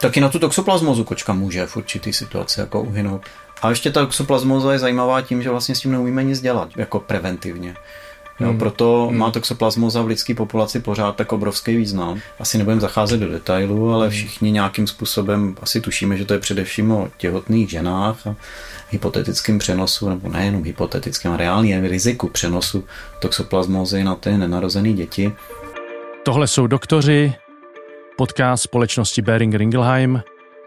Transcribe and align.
Taky 0.00 0.20
na 0.20 0.28
tu 0.28 0.38
toxoplasmozu 0.38 1.04
kočka 1.04 1.32
může 1.32 1.66
v 1.66 1.76
určitý 1.76 2.12
situaci 2.12 2.60
jako 2.60 2.82
uhynout. 2.82 3.22
A 3.62 3.70
ještě 3.70 3.90
ta 3.90 4.00
toxoplasmoza 4.00 4.72
je 4.72 4.78
zajímavá 4.78 5.20
tím, 5.22 5.42
že 5.42 5.50
vlastně 5.50 5.74
s 5.74 5.80
tím 5.80 5.92
neumíme 5.92 6.24
nic 6.24 6.40
dělat, 6.40 6.68
jako 6.76 7.00
preventivně. 7.00 7.74
Jo, 8.40 8.48
hmm. 8.48 8.58
Proto 8.58 9.06
hmm. 9.10 9.18
má 9.18 9.30
toxoplasmoza 9.30 10.02
v 10.02 10.06
lidské 10.06 10.34
populaci 10.34 10.80
pořád 10.80 11.16
tak 11.16 11.32
obrovský 11.32 11.76
význam. 11.76 12.20
Asi 12.40 12.58
nebudeme 12.58 12.80
zacházet 12.80 13.20
do 13.20 13.28
detailů, 13.28 13.92
ale 13.92 14.06
hmm. 14.06 14.10
všichni 14.10 14.50
nějakým 14.50 14.86
způsobem 14.86 15.54
asi 15.62 15.80
tušíme, 15.80 16.16
že 16.16 16.24
to 16.24 16.34
je 16.34 16.40
především 16.40 16.92
o 16.92 17.08
těhotných 17.16 17.70
ženách 17.70 18.26
a 18.26 18.36
hypotetickém 18.90 19.58
přenosu, 19.58 20.08
nebo 20.08 20.28
nejenom 20.28 20.64
hypotetickém, 20.64 21.32
ale 21.32 21.38
reálně 21.38 21.80
riziku 21.80 22.28
přenosu 22.28 22.84
toxoplasmózy 23.20 24.04
na 24.04 24.14
ty 24.14 24.38
nenarozené 24.38 24.92
děti. 24.92 25.32
Tohle 26.22 26.46
jsou 26.46 26.66
doktoři, 26.66 27.34
podcast 28.16 28.62
společnosti 28.62 29.22
Bering 29.22 29.54
Ringelheim, 29.54 30.22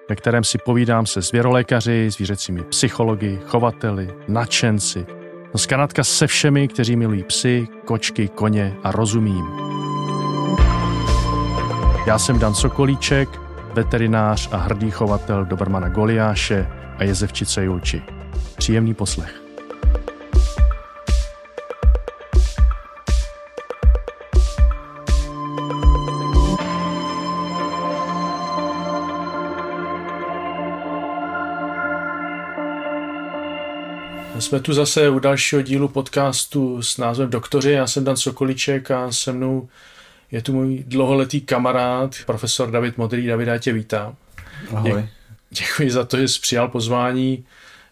ve 0.09 0.15
kterém 0.15 0.43
si 0.43 0.57
povídám 0.57 1.05
se 1.05 1.21
zvěrolékaři, 1.21 2.09
zvířecími 2.11 2.63
psychologi, 2.63 3.39
chovateli, 3.45 4.13
nadšenci, 4.27 5.05
no 5.53 5.59
zkrátka 5.59 6.03
se 6.03 6.27
všemi, 6.27 6.67
kteří 6.67 6.95
milují 6.95 7.23
psy, 7.23 7.67
kočky, 7.85 8.27
koně 8.27 8.75
a 8.83 8.91
rozumím. 8.91 9.45
Já 12.07 12.19
jsem 12.19 12.39
Dan 12.39 12.53
Sokolíček, 12.53 13.29
veterinář 13.73 14.49
a 14.51 14.57
hrdý 14.57 14.91
chovatel 14.91 15.45
Dobrmana 15.45 15.89
Goliáše 15.89 16.67
a 16.97 17.03
jezevčice 17.03 17.63
Julči. 17.63 18.01
Příjemný 18.57 18.93
poslech. 18.93 19.48
Jsme 34.49 34.59
tu 34.59 34.73
zase 34.73 35.09
u 35.09 35.19
dalšího 35.19 35.61
dílu 35.61 35.87
podcastu 35.87 36.81
s 36.81 36.97
názvem 36.97 37.29
Doktoři. 37.29 37.71
Já 37.71 37.87
jsem 37.87 38.03
Dan 38.03 38.17
Sokolíček 38.17 38.91
a 38.91 39.11
se 39.11 39.31
mnou 39.31 39.69
je 40.31 40.41
tu 40.41 40.53
můj 40.53 40.83
dlouholetý 40.87 41.41
kamarád, 41.41 42.15
profesor 42.25 42.71
David 42.71 42.97
Modrý. 42.97 43.27
David, 43.27 43.47
já 43.47 43.57
tě 43.57 43.73
vítám. 43.73 44.15
Ahoj. 44.75 45.07
Děkuji 45.49 45.91
za 45.91 46.05
to, 46.05 46.17
že 46.17 46.27
jsi 46.27 46.39
přijal 46.39 46.67
pozvání. 46.67 47.45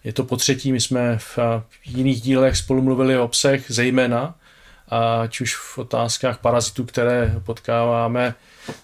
Je 0.03 0.13
to 0.13 0.23
po 0.23 0.37
třetí, 0.37 0.71
my 0.71 0.81
jsme 0.81 1.17
v 1.17 1.39
jiných 1.85 2.21
dílech 2.21 2.57
spolu 2.57 2.81
mluvili 2.81 3.17
o 3.17 3.27
psech 3.27 3.65
zejména, 3.67 4.35
ať 5.21 5.41
už 5.41 5.55
v 5.55 5.77
otázkách 5.77 6.37
parazitů, 6.37 6.85
které 6.85 7.35
potkáváme 7.45 8.35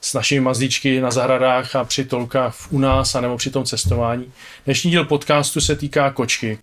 s 0.02 0.14
našimi 0.14 0.42
mazlíčky 0.42 1.02
na 1.02 1.12
zahradách 1.12 1.76
a 1.76 1.84
při 1.84 2.06
tolkách 2.06 2.56
u 2.70 2.80
nás, 2.80 3.16
anebo 3.16 3.38
při 3.38 3.50
tom 3.50 3.64
cestování. 3.64 4.32
Dnešní 4.66 4.92
díl 4.92 5.06
podcastu 5.06 5.62
se 5.62 5.76
týká 5.76 6.12
kočky. 6.12 6.60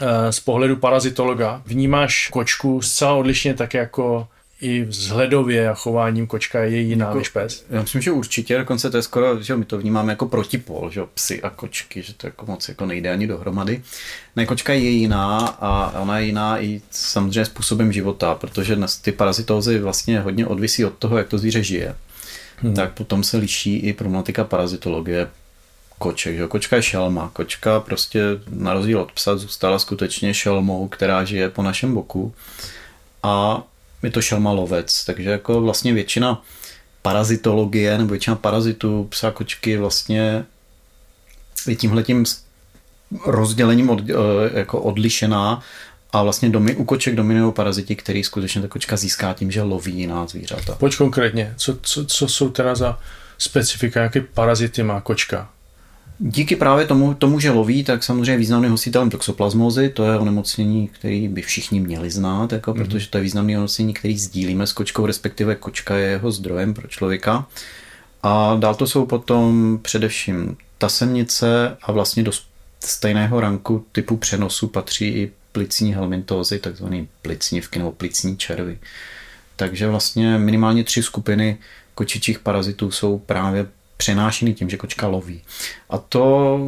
Eh, 0.00 0.32
z 0.32 0.40
pohledu 0.40 0.76
parazitologa 0.76 1.62
vnímáš 1.66 2.28
kočku 2.32 2.82
zcela 2.82 3.14
odlišně 3.14 3.54
tak 3.54 3.74
jako 3.74 4.28
i 4.60 4.84
vzhledově 4.84 5.68
a 5.68 5.74
chováním 5.74 6.26
kočka 6.26 6.60
je 6.60 6.80
jiná 6.80 7.06
jako, 7.06 7.18
než 7.18 7.28
pes? 7.28 7.64
Já 7.70 7.82
myslím, 7.82 8.02
že 8.02 8.10
určitě, 8.10 8.58
dokonce 8.58 8.90
to 8.90 8.96
je 8.96 9.02
skoro, 9.02 9.42
že 9.42 9.56
my 9.56 9.64
to 9.64 9.78
vnímáme 9.78 10.12
jako 10.12 10.26
protipol, 10.26 10.90
že 10.90 11.00
psy 11.14 11.42
a 11.42 11.50
kočky, 11.50 12.02
že 12.02 12.14
to 12.14 12.26
jako 12.26 12.46
moc 12.46 12.68
jako 12.68 12.86
nejde 12.86 13.10
ani 13.10 13.26
dohromady. 13.26 13.82
Ne, 14.36 14.46
kočka 14.46 14.72
je 14.72 14.90
jiná 14.90 15.38
a 15.60 16.00
ona 16.00 16.18
je 16.18 16.26
jiná 16.26 16.62
i 16.62 16.80
samozřejmě 16.90 17.44
způsobem 17.44 17.92
života, 17.92 18.34
protože 18.34 18.78
ty 19.02 19.12
parazitózy 19.12 19.78
vlastně 19.78 20.20
hodně 20.20 20.46
odvisí 20.46 20.84
od 20.84 20.94
toho, 20.94 21.18
jak 21.18 21.28
to 21.28 21.38
zvíře 21.38 21.62
žije. 21.62 21.94
Hmm. 22.56 22.74
Tak 22.74 22.92
potom 22.92 23.24
se 23.24 23.36
liší 23.36 23.76
i 23.76 23.92
problematika 23.92 24.44
parazitologie 24.44 25.28
koček. 26.00 26.36
Že? 26.36 26.46
Kočka 26.46 26.76
je 26.76 26.82
šelma. 26.82 27.30
Kočka 27.32 27.80
prostě 27.80 28.22
na 28.48 28.72
rozdíl 28.72 29.00
od 29.00 29.12
psa 29.12 29.36
zůstala 29.36 29.78
skutečně 29.78 30.34
šelmou, 30.34 30.88
která 30.88 31.24
žije 31.24 31.48
po 31.48 31.62
našem 31.62 31.94
boku. 31.94 32.34
A 33.22 33.62
je 34.02 34.10
to 34.10 34.22
šelma 34.22 34.52
lovec, 34.52 35.04
takže 35.04 35.30
jako 35.30 35.60
vlastně 35.60 35.92
většina 35.92 36.42
parazitologie 37.02 37.98
nebo 37.98 38.10
většina 38.10 38.36
parazitů 38.36 39.06
psa 39.10 39.30
kočky 39.30 39.76
vlastně 39.76 40.44
je 41.66 41.76
tímhletím 41.76 42.24
rozdělením 43.26 43.90
od, 43.90 44.00
eh, 44.00 44.14
jako 44.58 44.80
odlišená 44.80 45.62
a 46.12 46.22
vlastně 46.22 46.50
domy, 46.50 46.76
u 46.76 46.84
koček 46.84 47.14
dominují 47.14 47.52
paraziti, 47.52 47.96
který 47.96 48.24
skutečně 48.24 48.62
ta 48.62 48.68
kočka 48.68 48.96
získá 48.96 49.34
tím, 49.34 49.50
že 49.50 49.62
loví 49.62 49.92
jiná 49.92 50.26
zvířata. 50.26 50.74
Pojď 50.74 50.96
konkrétně, 50.96 51.54
co, 51.56 51.76
co, 51.82 52.06
co 52.06 52.28
jsou 52.28 52.50
teda 52.50 52.74
za 52.74 52.98
specifika, 53.38 54.02
jaké 54.02 54.20
parazity 54.20 54.82
má 54.82 55.00
kočka? 55.00 55.48
Díky 56.22 56.56
právě 56.56 56.86
tomu, 56.86 57.14
tomu, 57.14 57.40
že 57.40 57.50
loví, 57.50 57.84
tak 57.84 58.04
samozřejmě 58.04 58.36
významným 58.36 58.70
hostitelem 58.70 59.10
toxoplasmózy, 59.10 59.88
to 59.88 60.04
je 60.04 60.18
onemocnění, 60.18 60.88
který 60.88 61.28
by 61.28 61.42
všichni 61.42 61.80
měli 61.80 62.10
znát, 62.10 62.52
jako, 62.52 62.72
mm-hmm. 62.72 62.84
protože 62.84 63.08
to 63.08 63.18
je 63.18 63.22
významný 63.22 63.54
onemocnění, 63.54 63.94
který 63.94 64.18
sdílíme 64.18 64.66
s 64.66 64.72
kočkou, 64.72 65.06
respektive 65.06 65.54
kočka 65.54 65.96
je 65.96 66.10
jeho 66.10 66.32
zdrojem 66.32 66.74
pro 66.74 66.88
člověka. 66.88 67.46
A 68.22 68.56
dál 68.58 68.74
to 68.74 68.86
jsou 68.86 69.06
potom 69.06 69.78
především 69.82 70.56
tasemnice 70.78 71.76
a 71.82 71.92
vlastně 71.92 72.22
do 72.22 72.32
stejného 72.80 73.40
ranku 73.40 73.84
typu 73.92 74.16
přenosu 74.16 74.68
patří 74.68 75.06
i 75.06 75.32
plicní 75.52 75.94
helmintózy, 75.94 76.58
takzvané 76.58 77.06
plicnivky 77.22 77.78
nebo 77.78 77.92
plicní 77.92 78.36
červy. 78.36 78.78
Takže 79.56 79.88
vlastně 79.88 80.38
minimálně 80.38 80.84
tři 80.84 81.02
skupiny 81.02 81.58
kočičích 81.94 82.38
parazitů 82.38 82.90
jsou 82.90 83.18
právě 83.18 83.66
přenášený 84.00 84.54
tím, 84.54 84.70
že 84.70 84.76
kočka 84.76 85.06
loví. 85.06 85.40
A 85.90 85.98
to 85.98 86.58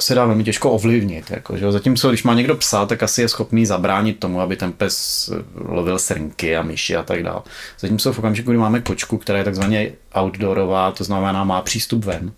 se 0.00 0.14
dá 0.14 0.26
velmi 0.26 0.44
těžko 0.44 0.70
ovlivnit. 0.70 1.30
Jako, 1.30 1.56
že? 1.56 1.72
Zatímco, 1.72 2.08
když 2.08 2.22
má 2.22 2.34
někdo 2.34 2.56
psa, 2.56 2.86
tak 2.86 3.02
asi 3.02 3.20
je 3.20 3.28
schopný 3.28 3.66
zabránit 3.66 4.18
tomu, 4.18 4.40
aby 4.40 4.56
ten 4.56 4.72
pes 4.72 5.30
lovil 5.54 5.98
srnky 5.98 6.56
a 6.56 6.62
myši 6.62 6.96
a 6.96 7.02
tak 7.02 7.22
dále. 7.22 7.42
Zatímco 7.78 8.12
v 8.12 8.18
okamžiku, 8.18 8.50
kdy 8.50 8.58
máme 8.58 8.80
kočku, 8.80 9.18
která 9.18 9.38
je 9.38 9.44
takzvaně 9.44 9.92
outdoorová, 10.20 10.92
to 10.92 11.04
znamená 11.04 11.44
má 11.44 11.62
přístup 11.62 12.04
ven, 12.04 12.32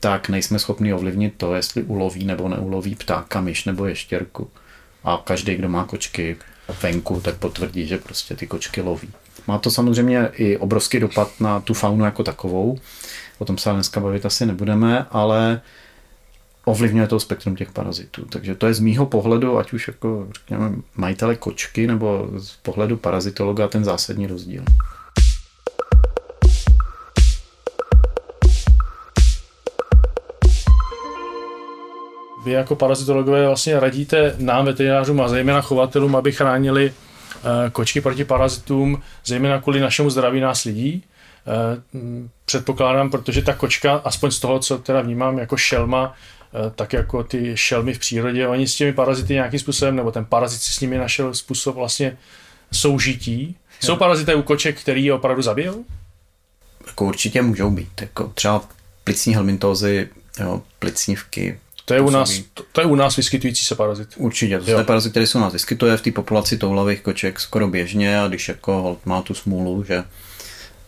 tak 0.00 0.28
nejsme 0.28 0.58
schopni 0.58 0.92
ovlivnit 0.92 1.34
to, 1.36 1.54
jestli 1.54 1.82
uloví 1.82 2.24
nebo 2.24 2.48
neuloví 2.48 2.94
ptáka, 2.94 3.40
myš 3.40 3.64
nebo 3.64 3.86
ještěrku. 3.86 4.50
A 5.04 5.22
každý, 5.24 5.54
kdo 5.54 5.68
má 5.68 5.84
kočky 5.84 6.36
venku, 6.82 7.20
tak 7.20 7.36
potvrdí, 7.36 7.86
že 7.86 7.98
prostě 7.98 8.36
ty 8.36 8.46
kočky 8.46 8.80
loví. 8.80 9.08
Má 9.46 9.58
to 9.58 9.70
samozřejmě 9.70 10.28
i 10.32 10.56
obrovský 10.56 11.00
dopad 11.00 11.40
na 11.40 11.60
tu 11.60 11.74
faunu 11.74 12.04
jako 12.04 12.22
takovou. 12.22 12.78
O 13.38 13.44
tom 13.44 13.58
se 13.58 13.72
dneska 13.72 14.00
bavit 14.00 14.26
asi 14.26 14.46
nebudeme, 14.46 15.06
ale 15.10 15.60
ovlivňuje 16.64 17.06
to 17.06 17.20
spektrum 17.20 17.56
těch 17.56 17.72
parazitů. 17.72 18.24
Takže 18.24 18.54
to 18.54 18.66
je 18.66 18.74
z 18.74 18.80
mýho 18.80 19.06
pohledu, 19.06 19.58
ať 19.58 19.72
už 19.72 19.88
jako 19.88 20.28
řekněme, 20.34 20.72
majitele 20.94 21.36
kočky 21.36 21.86
nebo 21.86 22.28
z 22.36 22.56
pohledu 22.56 22.96
parazitologa 22.96 23.68
ten 23.68 23.84
zásadní 23.84 24.26
rozdíl. 24.26 24.62
Vy 32.44 32.52
jako 32.52 32.76
parazitologové 32.76 33.46
vlastně 33.46 33.80
radíte 33.80 34.34
nám, 34.38 34.64
veterinářům 34.64 35.20
a 35.20 35.28
zejména 35.28 35.60
chovatelům, 35.60 36.16
aby 36.16 36.32
chránili 36.32 36.92
kočky 37.72 38.00
proti 38.00 38.24
parazitům, 38.24 39.02
zejména 39.24 39.60
kvůli 39.60 39.80
našemu 39.80 40.10
zdraví 40.10 40.40
nás 40.40 40.64
lidí. 40.64 41.04
Eh, 41.46 41.82
předpokládám, 42.44 43.10
protože 43.10 43.42
ta 43.42 43.54
kočka, 43.54 43.94
aspoň 43.94 44.30
z 44.30 44.40
toho, 44.40 44.58
co 44.58 44.78
teda 44.78 45.00
vnímám 45.00 45.38
jako 45.38 45.56
šelma, 45.56 46.14
eh, 46.14 46.70
tak 46.74 46.92
jako 46.92 47.24
ty 47.24 47.56
šelmy 47.56 47.94
v 47.94 47.98
přírodě, 47.98 48.48
oni 48.48 48.68
s 48.68 48.74
těmi 48.74 48.92
parazity 48.92 49.34
nějakým 49.34 49.60
způsobem, 49.60 49.96
nebo 49.96 50.12
ten 50.12 50.24
parazit 50.24 50.60
si 50.60 50.72
s 50.72 50.80
nimi 50.80 50.98
našel 50.98 51.34
způsob 51.34 51.76
vlastně 51.76 52.16
soužití. 52.72 53.56
Jsou 53.80 53.96
parazité 53.96 54.34
u 54.34 54.42
koček, 54.42 54.80
který 54.80 55.04
je 55.04 55.14
opravdu 55.14 55.42
zabijou? 55.42 55.84
Jako 56.86 57.04
určitě 57.04 57.42
můžou 57.42 57.70
být. 57.70 58.00
Jako 58.00 58.32
třeba 58.34 58.64
plicní 59.04 59.34
helmintózy, 59.34 60.08
jo, 60.40 60.62
plicnivky, 60.78 61.58
to 61.88 61.94
je, 61.94 62.00
u 62.00 62.10
nás, 62.10 62.40
to, 62.54 62.62
to 62.72 62.80
je 62.80 62.86
u 62.86 62.94
nás 62.94 63.16
vyskytující 63.16 63.64
se 63.64 63.74
parazit. 63.74 64.08
Určitě, 64.16 64.58
to 64.58 64.66
jsou 64.66 64.84
parazity, 64.84 65.10
které 65.10 65.26
se 65.26 65.38
u 65.38 65.40
nás 65.40 65.52
vyskytuje 65.52 65.96
v 65.96 66.02
té 66.02 66.10
populaci 66.10 66.58
toulavých 66.58 67.00
koček 67.00 67.40
skoro 67.40 67.68
běžně 67.68 68.20
a 68.20 68.28
když 68.28 68.48
jako 68.48 68.98
má 69.04 69.22
tu 69.22 69.34
smůlu, 69.34 69.84
že 69.84 70.04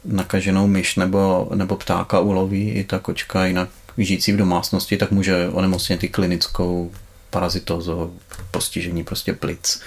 nakaženou 0.05 0.67
myš 0.67 0.97
nebo, 0.97 1.49
nebo 1.55 1.77
ptáka 1.77 2.21
uloví 2.21 2.71
i 2.71 2.85
ta 2.85 2.99
kočka 2.99 3.47
jinak 3.47 3.69
žijící 3.99 4.33
v 4.33 4.37
domácnosti, 4.37 4.97
tak 4.97 5.11
může 5.11 5.49
onemocnit 5.49 6.05
i 6.05 6.09
klinickou 6.09 6.93
parazitózou, 7.31 8.15
postižení 8.51 9.05
prostě 9.05 9.33
plic, 9.33 9.81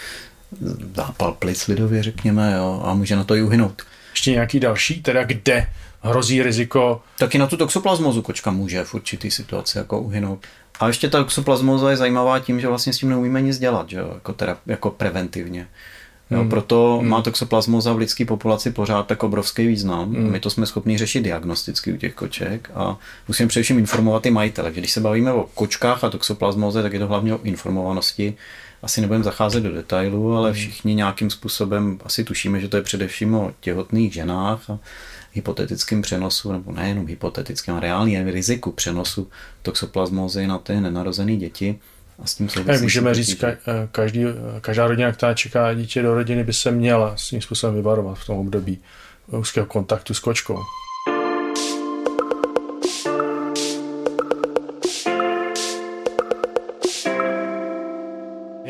zápal 0.95 1.33
plic 1.33 1.67
lidově 1.67 2.03
řekněme, 2.03 2.53
jo, 2.57 2.81
a 2.85 2.93
může 2.93 3.15
na 3.15 3.23
to 3.23 3.35
i 3.35 3.41
uhynout. 3.41 3.81
Ještě 4.11 4.31
nějaký 4.31 4.59
další, 4.59 5.01
teda 5.01 5.23
kde 5.23 5.67
hrozí 6.01 6.43
riziko? 6.43 7.01
Taky 7.17 7.37
na 7.37 7.47
tu 7.47 7.57
toxoplasmozu 7.57 8.21
kočka 8.21 8.51
může 8.51 8.83
v 8.83 8.93
určitý 8.93 9.31
situaci 9.31 9.77
jako 9.77 9.99
uhynout. 10.01 10.45
A 10.79 10.87
ještě 10.87 11.09
ta 11.09 11.17
toxoplasmoza 11.17 11.91
je 11.91 11.97
zajímavá 11.97 12.39
tím, 12.39 12.59
že 12.59 12.67
vlastně 12.67 12.93
s 12.93 12.97
tím 12.97 13.09
neumíme 13.09 13.41
nic 13.41 13.59
dělat, 13.59 13.89
že 13.89 13.97
jo? 13.97 14.11
Jako, 14.13 14.33
teda, 14.33 14.57
jako 14.65 14.89
preventivně. 14.89 15.67
Jo, 16.31 16.45
proto 16.49 16.97
hmm. 16.99 17.09
má 17.09 17.21
toxoplasmoza 17.21 17.93
v 17.93 17.97
lidské 17.97 18.25
populaci 18.25 18.71
pořád 18.71 19.07
tak 19.07 19.23
obrovský 19.23 19.67
význam. 19.67 20.13
Hmm. 20.13 20.31
My 20.31 20.39
to 20.39 20.49
jsme 20.49 20.65
schopni 20.65 20.97
řešit 20.97 21.21
diagnosticky 21.21 21.93
u 21.93 21.97
těch 21.97 22.13
koček 22.13 22.71
a 22.75 22.97
musíme 23.27 23.49
především 23.49 23.79
informovat 23.79 24.25
i 24.25 24.31
majitele. 24.31 24.71
Když 24.71 24.91
se 24.91 25.01
bavíme 25.01 25.33
o 25.33 25.43
kočkách 25.53 26.03
a 26.03 26.09
toxoplasmoze, 26.09 26.83
tak 26.83 26.93
je 26.93 26.99
to 26.99 27.07
hlavně 27.07 27.35
o 27.35 27.39
informovanosti. 27.43 28.33
Asi 28.83 29.01
nebudeme 29.01 29.23
zacházet 29.23 29.63
do 29.63 29.71
detailů, 29.71 30.35
ale 30.35 30.53
všichni 30.53 30.95
nějakým 30.95 31.29
způsobem 31.29 31.99
asi 32.05 32.23
tušíme, 32.23 32.59
že 32.59 32.67
to 32.67 32.77
je 32.77 32.83
především 32.83 33.35
o 33.35 33.51
těhotných 33.59 34.13
ženách 34.13 34.69
a 34.69 34.79
hypotetickým 35.33 36.01
přenosu, 36.01 36.51
nebo 36.51 36.71
nejenom 36.71 37.07
hypotetickým, 37.07 37.73
ale 37.73 37.81
reálně 37.81 38.23
riziku 38.23 38.71
přenosu 38.71 39.29
toxoplasmózy 39.61 40.47
na 40.47 40.57
ty 40.57 40.81
nenarozené 40.81 41.35
děti. 41.35 41.79
A 42.19 42.27
s 42.27 42.35
tím 42.35 42.49
souvisí. 42.49 42.83
Můžeme 42.83 43.13
říct, 43.13 43.41
ka- 43.41 43.57
každý, 43.91 44.23
každá 44.61 44.87
rodina, 44.87 45.11
která 45.11 45.33
čeká 45.33 45.73
dítě 45.73 46.01
do 46.01 46.13
rodiny, 46.13 46.43
by 46.43 46.53
se 46.53 46.71
měla 46.71 47.17
s 47.17 47.29
tím 47.29 47.41
způsobem 47.41 47.75
vyvarovat 47.75 48.17
v 48.17 48.25
tom 48.25 48.37
období 48.37 48.79
úzkého 49.27 49.65
kontaktu 49.65 50.13
s 50.13 50.19
kočkou. 50.19 50.59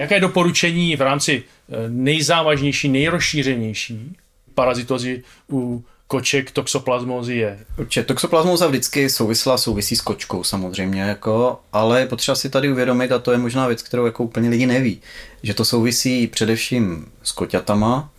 Jaké 0.02 0.19
doporučení 0.19 0.96
v 0.96 1.02
rámci 1.02 1.44
eh, 1.44 1.75
nejzávažnější, 1.90 2.90
nejrozšířenější 2.90 4.18
parazitozy 4.54 5.24
u 5.52 5.86
koček 6.12 6.52
toxoplasmózy 6.52 7.36
je? 7.36 7.60
Určitě, 7.80 8.04
toxoplasmóza 8.04 8.68
vždycky 8.68 9.10
souvisela, 9.10 9.58
souvisí 9.58 9.96
s 9.96 10.02
kočkou 10.02 10.44
samozřejmě, 10.44 11.02
jako, 11.02 11.60
ale 11.74 12.00
je 12.00 12.08
potřeba 12.08 12.36
si 12.36 12.50
tady 12.50 12.72
uvědomit, 12.72 13.12
a 13.12 13.19
to 13.19 13.31
je 13.31 13.38
možná 13.38 13.68
věc, 13.68 13.81
kterou 13.81 14.06
jako 14.06 14.24
úplně 14.24 14.50
lidi 14.50 14.66
neví, 14.66 15.02
že 15.44 15.54
to 15.54 15.66
souvisí 15.66 16.28
především 16.28 17.06
s 17.24 17.31
koťatama, 17.31 18.10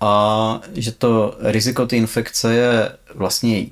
a 0.00 0.60
že 0.74 0.92
to 0.92 1.36
riziko 1.40 1.86
ty 1.86 1.96
infekce 1.96 2.54
je 2.54 2.92
vlastně 3.14 3.66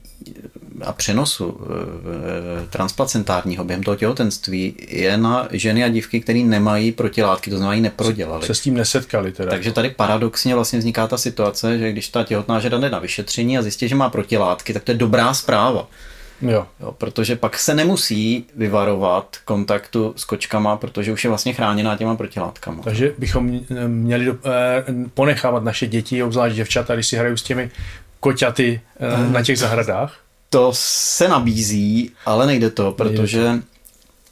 a 0.85 0.93
přenosu 0.93 1.61
e, 1.61 2.67
transplacentárního 2.67 3.65
během 3.65 3.83
toho 3.83 3.97
těhotenství 3.97 4.75
je 4.89 5.17
na 5.17 5.49
ženy 5.51 5.85
a 5.85 5.89
dívky, 5.89 6.21
které 6.21 6.39
nemají 6.39 6.93
protilátky, 6.93 7.51
to 7.51 7.57
znamená 7.57 7.75
ji 7.75 7.81
neprodělali. 7.81 8.47
Se 8.47 8.55
s 8.55 8.61
tím 8.61 8.75
nesetkali 8.75 9.33
teda. 9.33 9.51
Takže 9.51 9.73
tady 9.73 9.91
paradoxně 9.91 10.55
vlastně 10.55 10.79
vzniká 10.79 11.07
ta 11.07 11.19
situace, 11.19 11.79
že 11.79 11.93
když 11.93 12.09
ta 12.09 12.25
těhotná 12.25 12.61
žena 12.61 12.79
jde 12.79 12.91
na 12.91 12.99
vyšetření 12.99 13.59
a 13.59 13.63
zjistí, 13.63 13.89
že 13.89 13.95
má 13.95 14.11
protilátky, 14.11 14.73
tak 14.73 14.85
to 14.85 14.91
je 14.91 14.99
dobrá 14.99 15.35
zpráva. 15.35 15.89
Jo. 16.43 16.67
jo. 16.81 16.93
Protože 16.93 17.37
pak 17.37 17.59
se 17.59 17.75
nemusí 17.75 18.47
vyvarovat 18.57 19.37
kontaktu 19.45 20.15
s 20.17 20.25
kočkama, 20.25 20.77
protože 20.77 21.13
už 21.13 21.25
je 21.25 21.29
vlastně 21.29 21.53
chráněná 21.53 21.97
těma 21.97 22.17
protilátkama. 22.17 22.83
Takže 22.83 23.15
bychom 23.19 23.61
měli 23.87 24.25
do, 24.25 24.33
eh, 24.33 24.85
ponechávat 25.15 25.65
naše 25.65 25.87
děti, 25.87 26.23
obzvlášť 26.23 26.57
děvčata, 26.57 26.95
když 26.95 27.07
si 27.07 27.17
hrajou 27.17 27.37
s 27.37 27.43
těmi 27.43 27.71
koťaty 28.21 28.81
eh, 29.01 29.33
na 29.33 29.43
těch 29.43 29.59
zahradách? 29.59 30.17
To 30.51 30.71
se 30.75 31.29
nabízí, 31.29 32.13
ale 32.27 32.47
nejde 32.47 32.71
to, 32.71 32.93
protože 32.93 33.63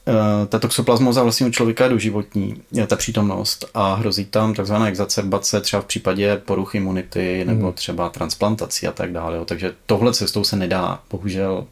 Eh, 0.09 0.47
ta 0.47 0.59
toxoplasmoza 0.59 1.23
vlastně 1.23 1.47
u 1.47 1.51
člověka 1.51 1.85
je 1.85 1.91
doživotní, 1.91 2.63
je 2.73 2.87
ta 2.87 2.97
přítomnost 2.97 3.65
a 3.75 3.95
hrozí 3.95 4.25
tam 4.25 4.55
takzvaná 4.55 4.89
exacerbace 4.89 5.61
třeba 5.61 5.83
v 5.83 5.87
případě 5.87 6.37
poruch 6.45 6.75
imunity 6.75 7.45
nebo 7.45 7.67
hmm. 7.67 7.73
třeba 7.73 8.09
transplantací 8.09 8.87
a 8.87 8.93
tak 8.93 9.13
dále. 9.13 9.45
Takže 9.45 9.75
tohle 9.87 10.13
cestou 10.13 10.45
se 10.45 10.57
nedá, 10.57 11.01
bohužel, 11.11 11.67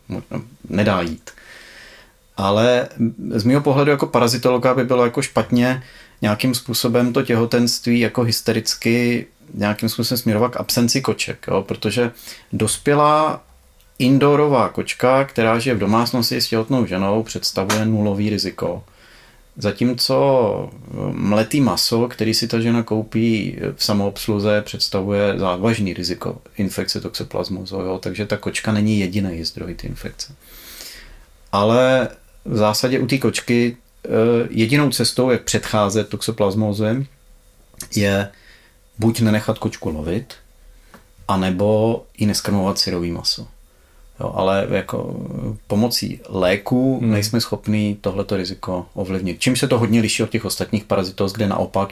nedá 0.68 1.00
jít. 1.00 1.30
Ale 2.36 2.88
z 3.30 3.44
mého 3.44 3.60
pohledu 3.60 3.90
jako 3.90 4.06
parazitologa 4.06 4.74
by 4.74 4.84
bylo 4.84 5.04
jako 5.04 5.22
špatně 5.22 5.82
nějakým 6.22 6.54
způsobem 6.54 7.12
to 7.12 7.22
těhotenství 7.22 8.00
jako 8.00 8.22
hystericky 8.22 9.26
nějakým 9.54 9.88
způsobem 9.88 10.18
směrovat 10.18 10.52
k 10.52 10.60
absenci 10.60 11.00
koček, 11.00 11.46
jo? 11.48 11.62
protože 11.62 12.10
dospělá 12.52 13.43
Indoorová 13.98 14.68
kočka, 14.68 15.24
která 15.24 15.58
žije 15.58 15.74
v 15.74 15.78
domácnosti 15.78 16.40
s 16.40 16.48
těhotnou 16.48 16.86
ženou, 16.86 17.22
představuje 17.22 17.84
nulový 17.84 18.30
riziko. 18.30 18.84
Zatímco 19.56 20.70
mletý 21.12 21.60
maso, 21.60 22.08
který 22.08 22.34
si 22.34 22.48
ta 22.48 22.60
žena 22.60 22.82
koupí 22.82 23.58
v 23.74 23.84
samoobsluze, 23.84 24.62
představuje 24.62 25.38
závažný 25.38 25.94
riziko 25.94 26.38
infekce 26.56 27.00
toxoplasmozou, 27.00 27.98
takže 27.98 28.26
ta 28.26 28.36
kočka 28.36 28.72
není 28.72 29.00
jediný 29.00 29.44
zdroj 29.44 29.74
ty 29.74 29.86
infekce. 29.86 30.34
Ale 31.52 32.08
v 32.44 32.56
zásadě 32.56 32.98
u 32.98 33.06
té 33.06 33.18
kočky 33.18 33.76
eh, 34.04 34.08
jedinou 34.50 34.90
cestou, 34.90 35.30
jak 35.30 35.42
předcházet 35.42 36.08
toxoplasmózem, 36.08 37.06
je 37.96 38.28
buď 38.98 39.20
nenechat 39.20 39.58
kočku 39.58 39.90
lovit, 39.90 40.34
anebo 41.28 42.02
i 42.18 42.26
neskrmovat 42.26 42.78
syrový 42.78 43.12
maso. 43.12 43.53
Jo, 44.20 44.32
ale 44.34 44.66
jako 44.70 45.16
pomocí 45.66 46.20
léků 46.28 46.98
hmm. 47.00 47.10
nejsme 47.10 47.40
schopni 47.40 47.96
tohleto 48.00 48.36
riziko 48.36 48.86
ovlivnit. 48.94 49.40
Čím 49.40 49.56
se 49.56 49.68
to 49.68 49.78
hodně 49.78 50.00
liší 50.00 50.22
od 50.22 50.30
těch 50.30 50.44
ostatních 50.44 50.84
parazitos, 50.84 51.32
kde 51.32 51.48
naopak, 51.48 51.88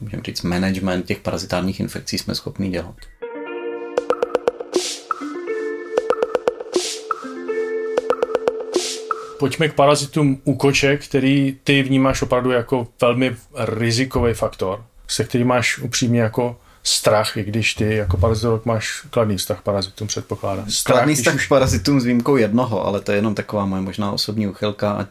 můžeme 0.00 0.22
říct, 0.22 0.42
management 0.42 1.06
těch 1.06 1.18
parazitárních 1.18 1.80
infekcí 1.80 2.18
jsme 2.18 2.34
schopni 2.34 2.68
dělat. 2.68 2.94
Pojďme 9.38 9.68
k 9.68 9.74
parazitům 9.74 10.40
u 10.44 10.54
koček, 10.54 11.04
který 11.04 11.56
ty 11.64 11.82
vnímáš 11.82 12.22
opravdu 12.22 12.50
jako 12.50 12.88
velmi 13.00 13.36
rizikový 13.58 14.34
faktor, 14.34 14.84
se 15.08 15.24
kterým 15.24 15.46
máš 15.46 15.78
upřímně 15.78 16.20
jako 16.20 16.56
strach, 16.84 17.36
i 17.36 17.44
když 17.44 17.74
ty 17.74 17.96
jako 17.96 18.16
parazitolog 18.16 18.64
máš 18.64 19.02
kladný 19.10 19.36
vztah 19.36 19.62
parazitům, 19.62 20.08
předpokládám. 20.08 20.70
Strach, 20.70 20.98
kladný 20.98 21.14
vztah 21.14 21.34
už... 21.34 21.46
parazitům 21.46 22.00
s 22.00 22.04
výjimkou 22.04 22.36
jednoho, 22.36 22.86
ale 22.86 23.00
to 23.00 23.12
je 23.12 23.18
jenom 23.18 23.34
taková 23.34 23.66
moje 23.66 23.82
možná 23.82 24.12
osobní 24.12 24.48
uchylka 24.48 24.92
a 24.92 25.06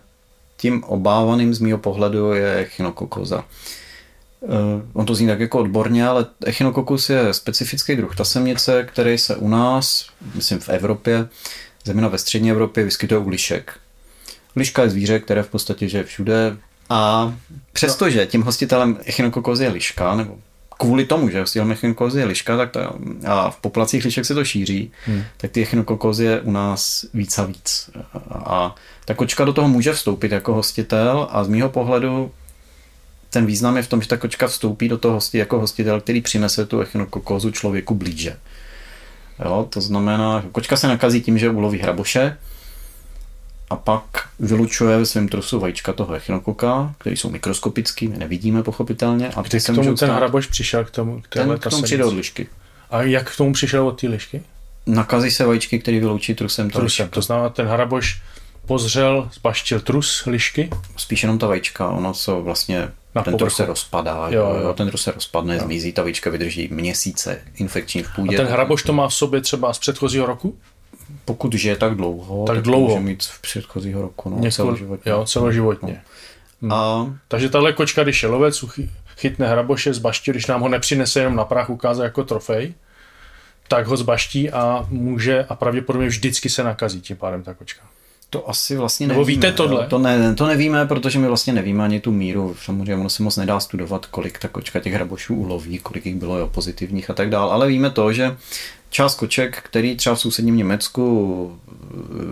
tím 0.57 0.83
obávaným 0.83 1.53
z 1.53 1.59
mého 1.59 1.77
pohledu 1.77 2.33
je 2.33 2.55
echinokokoza. 2.55 3.45
Uh, 4.41 4.51
on 4.93 5.05
to 5.05 5.15
zní 5.15 5.27
tak 5.27 5.39
jako 5.39 5.59
odborně, 5.59 6.07
ale 6.07 6.25
echinokokus 6.45 7.09
je 7.09 7.33
specifický 7.33 7.95
druh 7.95 8.15
tasemnice, 8.15 8.83
který 8.83 9.17
se 9.17 9.35
u 9.35 9.47
nás, 9.47 10.05
myslím 10.35 10.59
v 10.59 10.69
Evropě, 10.69 11.27
zejména 11.85 12.07
ve 12.07 12.17
střední 12.17 12.51
Evropě, 12.51 12.83
vyskytuje 12.83 13.19
u 13.19 13.29
lišek. 13.29 13.79
Liška 14.55 14.83
je 14.83 14.89
zvíře, 14.89 15.19
které 15.19 15.43
v 15.43 15.49
podstatě 15.49 15.89
žije 15.89 16.03
všude 16.03 16.57
a 16.89 17.33
přestože 17.73 18.25
tím 18.25 18.41
hostitelem 18.41 18.97
echinokokozy 19.05 19.63
je 19.63 19.69
liška, 19.69 20.15
nebo 20.15 20.37
kvůli 20.77 21.05
tomu, 21.05 21.29
že 21.29 21.43
echinokózy 21.71 22.19
je 22.19 22.25
liška, 22.25 22.57
tak 22.57 22.71
to, 22.71 22.79
a 23.27 23.49
v 23.49 23.57
populacích 23.57 24.05
lišek 24.05 24.25
se 24.25 24.33
to 24.33 24.45
šíří, 24.45 24.91
hmm. 25.05 25.23
tak 25.37 25.51
ty 25.51 25.61
echinokózy 25.61 26.25
je 26.25 26.41
u 26.41 26.51
nás 26.51 27.05
víc 27.13 27.39
a 27.39 27.45
víc. 27.45 27.89
A 28.29 28.75
ta 29.05 29.13
kočka 29.13 29.45
do 29.45 29.53
toho 29.53 29.67
může 29.67 29.93
vstoupit 29.93 30.31
jako 30.31 30.53
hostitel 30.53 31.27
a 31.31 31.43
z 31.43 31.47
mýho 31.47 31.69
pohledu 31.69 32.31
ten 33.29 33.45
význam 33.45 33.77
je 33.77 33.83
v 33.83 33.87
tom, 33.87 34.01
že 34.01 34.07
ta 34.07 34.17
kočka 34.17 34.47
vstoupí 34.47 34.89
do 34.89 34.97
toho 34.97 35.13
hosti 35.13 35.37
jako 35.37 35.59
hostitel, 35.59 36.01
který 36.01 36.21
přinese 36.21 36.65
tu 36.65 36.81
echinokokózu 36.81 37.51
člověku 37.51 37.95
blíže. 37.95 38.37
Jo, 39.45 39.67
to 39.69 39.81
znamená, 39.81 40.43
kočka 40.51 40.77
se 40.77 40.87
nakazí 40.87 41.21
tím, 41.21 41.37
že 41.37 41.49
uloví 41.49 41.79
hraboše, 41.79 42.37
a 43.69 43.75
pak 43.75 44.29
vylučuje 44.39 44.97
ve 44.97 45.05
svém 45.05 45.27
trusu 45.27 45.59
vajíčka 45.59 45.93
toho 45.93 46.13
echinokoka, 46.13 46.95
který 46.97 47.17
jsou 47.17 47.29
mikroskopický, 47.29 48.07
my 48.07 48.17
nevidíme 48.17 48.63
pochopitelně. 48.63 49.31
A 49.35 49.41
Kdy 49.41 49.59
k 49.59 49.65
tomu 49.65 49.83
ten 49.83 49.97
stát... 49.97 50.15
hraboš 50.15 50.47
přišel 50.47 50.85
k 50.85 50.91
tomu? 50.91 51.21
K 51.21 51.27
ten 51.27 51.57
k 51.59 51.69
tomu 51.69 51.83
přijde 51.83 52.05
od 52.05 52.13
lišky. 52.13 52.47
A 52.89 53.01
jak 53.01 53.33
k 53.33 53.37
tomu 53.37 53.53
přišel 53.53 53.87
od 53.87 54.01
té 54.01 54.07
lišky? 54.07 54.43
Nakazí 54.85 55.31
se 55.31 55.45
vajíčky, 55.45 55.79
který 55.79 55.99
vyloučí 55.99 56.35
trusem 56.35 56.69
to 56.69 56.79
Trusem, 56.79 57.09
to 57.09 57.21
znamená, 57.21 57.49
ten 57.49 57.67
hraboš 57.67 58.21
pozřel, 58.65 59.29
zbaštil 59.33 59.79
trus 59.79 60.23
lišky? 60.25 60.69
Spíš 60.97 61.23
jenom 61.23 61.39
ta 61.39 61.47
vajíčka, 61.47 61.89
ono 61.89 62.13
se 62.13 62.31
vlastně 62.31 62.89
na 63.15 63.23
ten 63.23 63.37
trus 63.37 63.55
se 63.55 63.65
rozpadá, 63.65 64.27
jo, 64.29 64.55
jo. 64.63 64.73
ten 64.73 64.87
trus 64.87 65.03
se 65.03 65.11
rozpadne, 65.11 65.55
jo. 65.55 65.61
zmizí, 65.63 65.93
ta 65.93 66.01
vajíčka 66.01 66.29
vydrží 66.29 66.67
měsíce 66.71 67.41
infekční 67.55 68.03
v 68.03 68.15
půdě. 68.15 68.37
A 68.37 68.39
ten 68.39 68.47
hraboš 68.51 68.83
to 68.83 68.93
má 68.93 69.07
v 69.07 69.13
sobě 69.13 69.41
třeba 69.41 69.73
z 69.73 69.79
předchozího 69.79 70.25
roku? 70.25 70.57
Pokud 71.25 71.53
žije 71.53 71.75
tak 71.75 71.95
dlouho, 71.95 72.45
tak, 72.45 72.55
tak 72.55 72.63
dlouho. 72.63 72.87
může 72.87 72.99
mít 72.99 73.23
v 73.23 73.41
předchozího 73.41 74.01
roku, 74.01 74.29
no, 74.29 74.35
Několik, 74.35 74.53
celoživotně. 74.53 75.11
Jo, 75.11 75.25
celoživotně. 75.25 76.01
No. 76.61 76.75
A... 76.75 77.13
Takže 77.27 77.49
tahle 77.49 77.73
kočka, 77.73 78.03
když 78.03 78.23
je 78.23 78.29
lovec, 78.29 78.65
chytne 79.17 79.47
hraboše, 79.47 79.93
zbaští, 79.93 80.31
když 80.31 80.47
nám 80.47 80.61
ho 80.61 80.69
nepřinese 80.69 81.19
jenom 81.19 81.35
na 81.35 81.45
prach 81.45 81.69
ukázat 81.69 82.03
jako 82.03 82.23
trofej, 82.23 82.73
tak 83.67 83.87
ho 83.87 83.97
zbaští 83.97 84.51
a 84.51 84.87
může 84.89 85.45
a 85.49 85.55
pravděpodobně 85.55 86.07
vždycky 86.07 86.49
se 86.49 86.63
nakazí 86.63 87.01
tím 87.01 87.17
pádem 87.17 87.43
ta 87.43 87.53
kočka. 87.53 87.83
To 88.29 88.49
asi 88.49 88.75
vlastně 88.75 89.07
nevíme. 89.07 89.19
Nebo 89.19 89.25
víte 89.25 89.51
tohle? 89.51 89.87
To, 89.87 89.99
ne, 89.99 90.35
to 90.35 90.47
nevíme, 90.47 90.85
protože 90.85 91.19
my 91.19 91.27
vlastně 91.27 91.53
nevíme 91.53 91.83
ani 91.83 91.99
tu 91.99 92.11
míru. 92.11 92.55
Samozřejmě 92.61 92.95
ono 92.95 93.09
se 93.09 93.23
moc 93.23 93.37
nedá 93.37 93.59
studovat, 93.59 94.05
kolik 94.05 94.39
ta 94.39 94.47
kočka 94.47 94.79
těch 94.79 94.93
hrabošů 94.93 95.35
uloví, 95.35 95.79
kolik 95.79 96.05
jich 96.05 96.15
bylo 96.15 96.37
jo, 96.37 96.47
pozitivních 96.47 97.09
a 97.09 97.13
tak 97.13 97.29
dále. 97.29 97.51
Ale 97.51 97.67
víme 97.67 97.89
to, 97.89 98.13
že 98.13 98.37
část 98.93 99.15
koček, 99.15 99.61
který 99.63 99.95
třeba 99.95 100.15
v 100.15 100.19
sousedním 100.19 100.57
Německu 100.57 101.59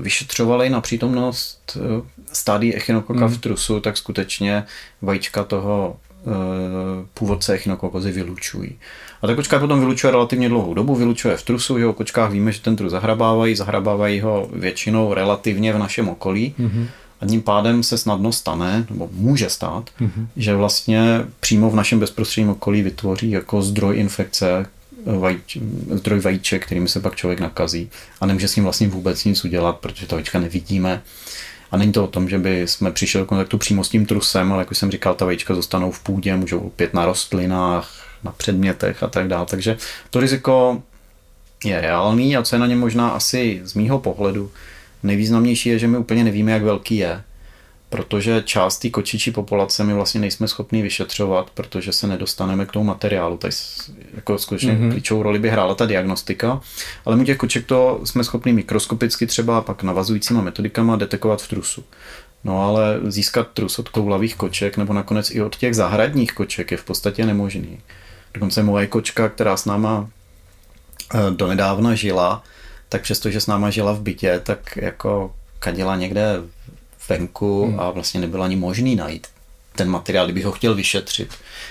vyšetřovali 0.02 0.70
na 0.70 0.82
přítomnost 0.82 1.78
eh, 1.78 2.02
stádí 2.34 2.76
echinokoka 2.76 3.26
hmm. 3.26 3.36
v 3.36 3.38
trusu, 3.38 3.80
tak 3.80 3.98
skutečně 3.98 4.64
vajíčka 5.02 5.44
toho 5.44 5.98
původce 7.14 7.54
echinokokozy 7.54 8.12
vylučují. 8.12 8.78
A 9.22 9.28
ta 9.28 9.36
kočka 9.36 9.60
potom 9.60 9.80
vylučuje 9.80 10.12
relativně 10.12 10.50
dlouhou 10.50 10.74
dobu, 10.74 10.96
vylučuje 10.96 11.38
v 11.38 11.44
trusu, 11.44 11.80
že 11.80 11.88
o 11.88 11.94
kočkách 11.94 12.32
víme, 12.32 12.52
že 12.52 12.62
ten 12.62 12.76
trus 12.76 12.92
zahrabávají, 12.92 13.56
zahrabávají 13.56 14.20
ho 14.22 14.50
většinou 14.54 15.14
relativně 15.14 15.74
v 15.74 15.78
našem 15.78 16.10
okolí. 16.10 16.56
Mm-hmm. 16.60 16.86
A 17.22 17.26
tím 17.26 17.42
pádem 17.42 17.84
se 17.84 17.98
snadno 17.98 18.32
stane, 18.32 18.86
nebo 18.90 19.10
může 19.12 19.50
stát, 19.50 19.90
mm-hmm. 20.02 20.28
že 20.36 20.56
vlastně 20.56 21.26
přímo 21.40 21.70
v 21.70 21.76
našem 21.76 22.00
bezprostředním 22.00 22.50
okolí 22.50 22.82
vytvoří 22.82 23.32
jako 23.32 23.62
zdroj 23.62 23.98
infekce, 23.98 24.66
vajč, 25.06 25.58
zdroj 25.90 26.20
vajíček, 26.20 26.66
kterými 26.66 26.88
se 26.88 27.00
pak 27.00 27.16
člověk 27.16 27.40
nakazí 27.40 27.90
a 28.22 28.26
nemůže 28.26 28.48
s 28.48 28.56
ním 28.56 28.64
vlastně 28.64 28.88
vůbec 28.88 29.26
nic 29.26 29.46
udělat, 29.46 29.80
protože 29.80 30.08
ta 30.08 30.16
vajíčka 30.16 30.40
nevidíme. 30.40 31.02
A 31.72 31.78
není 31.78 31.92
to 31.92 32.04
o 32.04 32.08
tom, 32.08 32.30
že 32.30 32.38
by 32.38 32.68
jsme 32.68 32.92
přišli 32.92 33.20
do 33.20 33.26
kontaktu 33.26 33.58
přímo 33.58 33.84
s 33.84 33.90
tím 33.90 34.06
trusem, 34.06 34.52
ale 34.52 34.62
jak 34.62 34.72
už 34.72 34.78
jsem 34.78 34.92
říkal, 34.92 35.16
ta 35.16 35.26
vajíčka 35.26 35.56
zůstanou 35.56 35.92
v 35.92 36.00
půdě, 36.00 36.36
můžou 36.36 36.60
opět 36.60 36.94
na 36.94 37.06
rostlinách, 37.06 38.08
na 38.24 38.32
předmětech 38.32 39.04
a 39.04 39.08
tak 39.08 39.28
dále. 39.28 39.46
Takže 39.46 39.78
to 40.10 40.20
riziko 40.20 40.84
je 41.64 41.82
reálný 41.82 42.38
a 42.38 42.44
co 42.44 42.56
je 42.56 42.60
na 42.60 42.68
něm 42.68 42.80
možná 42.80 43.10
asi 43.10 43.62
z 43.64 43.74
mýho 43.74 44.00
pohledu 44.00 44.52
nejvýznamnější 45.04 45.70
je, 45.70 45.80
že 45.80 45.88
my 45.88 45.98
úplně 45.98 46.24
nevíme, 46.24 46.52
jak 46.52 46.64
velký 46.64 46.96
je 46.96 47.24
protože 47.92 48.44
část 48.46 48.80
té 48.80 48.90
kočičí 48.90 49.32
populace 49.32 49.84
my 49.84 49.94
vlastně 49.94 50.22
nejsme 50.22 50.48
schopni 50.48 50.82
vyšetřovat, 50.82 51.50
protože 51.50 51.94
se 51.94 52.08
nedostaneme 52.08 52.66
k 52.66 52.72
tomu 52.72 52.86
materiálu. 52.86 53.38
Tady 53.38 53.54
jako 54.16 54.38
skutečně 54.38 54.74
mm-hmm. 54.74 54.92
klíčovou 54.92 55.24
roli 55.24 55.40
by 55.40 55.50
hrála 55.50 55.76
ta 55.76 55.86
diagnostika, 55.86 56.62
ale 57.06 57.16
my 57.16 57.26
těch 57.26 57.38
koček 57.38 57.66
to 57.66 58.02
jsme 58.04 58.24
schopni 58.24 58.54
mikroskopicky 58.54 59.28
třeba 59.28 59.62
pak 59.62 59.84
navazujícíma 59.84 60.42
metodikama 60.42 60.96
detekovat 60.96 61.42
v 61.42 61.48
trusu. 61.48 61.84
No 62.44 62.64
ale 62.64 63.00
získat 63.04 63.48
trus 63.54 63.80
od 63.80 63.90
koulavých 63.90 64.36
koček 64.36 64.78
nebo 64.78 64.94
nakonec 64.94 65.32
i 65.32 65.42
od 65.42 65.56
těch 65.56 65.76
zahradních 65.76 66.34
koček 66.34 66.72
je 66.72 66.78
v 66.78 66.84
podstatě 66.84 67.26
nemožný. 67.26 67.80
Dokonce 68.34 68.64
moje 68.64 68.88
kočka, 68.88 69.30
která 69.30 69.58
s 69.58 69.66
náma 69.66 70.10
eh, 71.14 71.18
donedávna 71.30 71.96
žila, 71.96 72.44
tak 72.90 73.02
přestože 73.02 73.42
s 73.42 73.48
náma 73.48 73.70
žila 73.70 73.92
v 73.92 74.02
bytě, 74.02 74.42
tak 74.44 74.78
jako 74.82 75.34
kadila 75.60 75.96
někde 75.96 76.36
venku 77.12 77.66
hmm. 77.66 77.80
a 77.80 77.90
vlastně 77.90 78.20
nebylo 78.20 78.44
ani 78.44 78.56
možný 78.56 78.96
najít 78.96 79.28
ten 79.76 79.90
materiál, 79.90 80.26
kdybych 80.26 80.46
ho 80.46 80.52
chtěl 80.52 80.76
vyšetřit. 80.76 81.30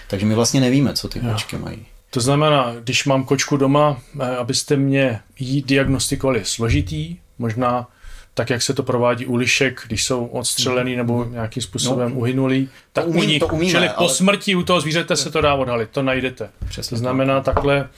Takže 0.09 0.27
my 0.27 0.35
vlastně 0.35 0.61
nevíme, 0.61 0.93
co 0.93 1.09
ty 1.09 1.21
kočky 1.21 1.57
mají. 1.59 1.87
To 2.11 2.21
znamená, 2.21 2.75
když 2.81 3.05
mám 3.05 3.25
kočku 3.25 3.57
doma, 3.57 3.99
eh, 4.21 4.37
abyste 4.37 4.77
mě 4.77 5.21
jí 5.39 5.63
diagnostikovali 5.63 6.45
složitý, 6.45 7.17
možná 7.39 7.89
tak, 8.35 8.51
jak 8.51 8.63
se 8.63 8.75
to 8.75 8.83
provádí 8.83 9.27
u 9.27 9.37
lišek, 9.37 9.83
když 9.87 10.05
jsou 10.05 10.27
odstřelený 10.27 10.97
nebo 10.97 11.19
hmm. 11.19 11.33
nějakým 11.33 11.63
způsobem 11.63 12.11
no, 12.11 12.17
uhynulý, 12.17 12.69
tak 12.93 13.07
umí, 13.07 13.19
u 13.19 13.25
nich, 13.25 13.41
to 13.41 13.47
umíme, 13.47 13.71
čili 13.71 13.89
ale... 13.89 13.97
po 13.99 14.09
smrti 14.09 14.55
u 14.55 14.63
toho 14.63 14.81
zvířete 14.81 15.17
se 15.17 15.31
to 15.31 15.41
dá 15.41 15.55
odhalit, 15.55 15.91
to 15.91 16.03
najdete. 16.03 16.51
Přesně 16.69 16.95
to 16.95 16.99
znamená 16.99 17.41
tak. 17.41 17.55
takhle, 17.55 17.89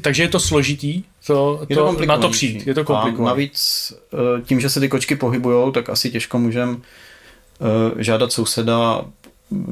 takže 0.00 0.22
je 0.22 0.28
to 0.28 0.40
složitý, 0.40 1.02
to, 1.26 1.66
je 1.68 1.76
to, 1.76 1.94
to 1.94 2.04
na 2.04 2.18
to 2.18 2.28
přijít, 2.28 2.66
je 2.66 2.74
to 2.74 2.84
komplikované. 2.84 3.30
navíc 3.30 3.92
eh, 4.12 4.42
tím, 4.42 4.60
že 4.60 4.70
se 4.70 4.80
ty 4.80 4.88
kočky 4.88 5.16
pohybují, 5.16 5.72
tak 5.72 5.88
asi 5.88 6.10
těžko 6.10 6.38
můžeme 6.38 6.76
eh, 6.76 8.02
žádat 8.02 8.32
souseda 8.32 9.04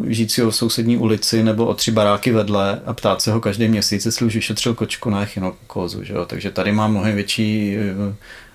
žijícího 0.07 0.51
v 0.51 0.57
sousední 0.57 0.97
ulici 0.97 1.43
nebo 1.43 1.67
o 1.67 1.75
tři 1.75 1.91
baráky 1.91 2.33
vedle 2.33 2.81
a 2.87 2.93
ptát 2.93 3.23
se 3.23 3.33
ho 3.33 3.41
každý 3.41 3.69
měsíc, 3.69 4.07
jestli 4.07 4.27
už 4.27 4.35
vyšetřil 4.35 4.75
kočku 4.75 5.11
na 5.11 5.23
echinokózu. 5.23 6.05
Že 6.05 6.15
jo? 6.15 6.25
Takže 6.25 6.51
tady 6.51 6.73
má 6.73 6.89
mnohem 6.89 7.15
větší 7.15 7.77
eh, 7.77 8.15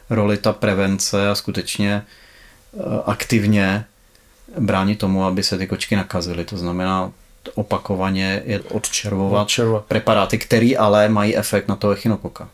roli 0.09 0.37
ta 0.37 0.53
prevence 0.53 1.29
a 1.29 1.35
skutečně 1.35 2.03
aktivně 3.05 3.85
bránit 4.59 4.99
tomu, 4.99 5.25
aby 5.25 5.43
se 5.43 5.57
ty 5.57 5.67
kočky 5.67 5.95
nakazily. 5.95 6.45
To 6.45 6.57
znamená 6.57 7.11
opakovaně 7.55 8.41
je 8.45 8.59
odčervovat, 8.59 9.43
odčervovat. 9.43 9.85
preparáty, 9.85 10.37
které 10.37 10.71
ale 10.79 11.09
mají 11.09 11.37
efekt 11.37 11.67
na 11.67 11.75
toho 11.75 11.93
echinokoka. 11.93 12.49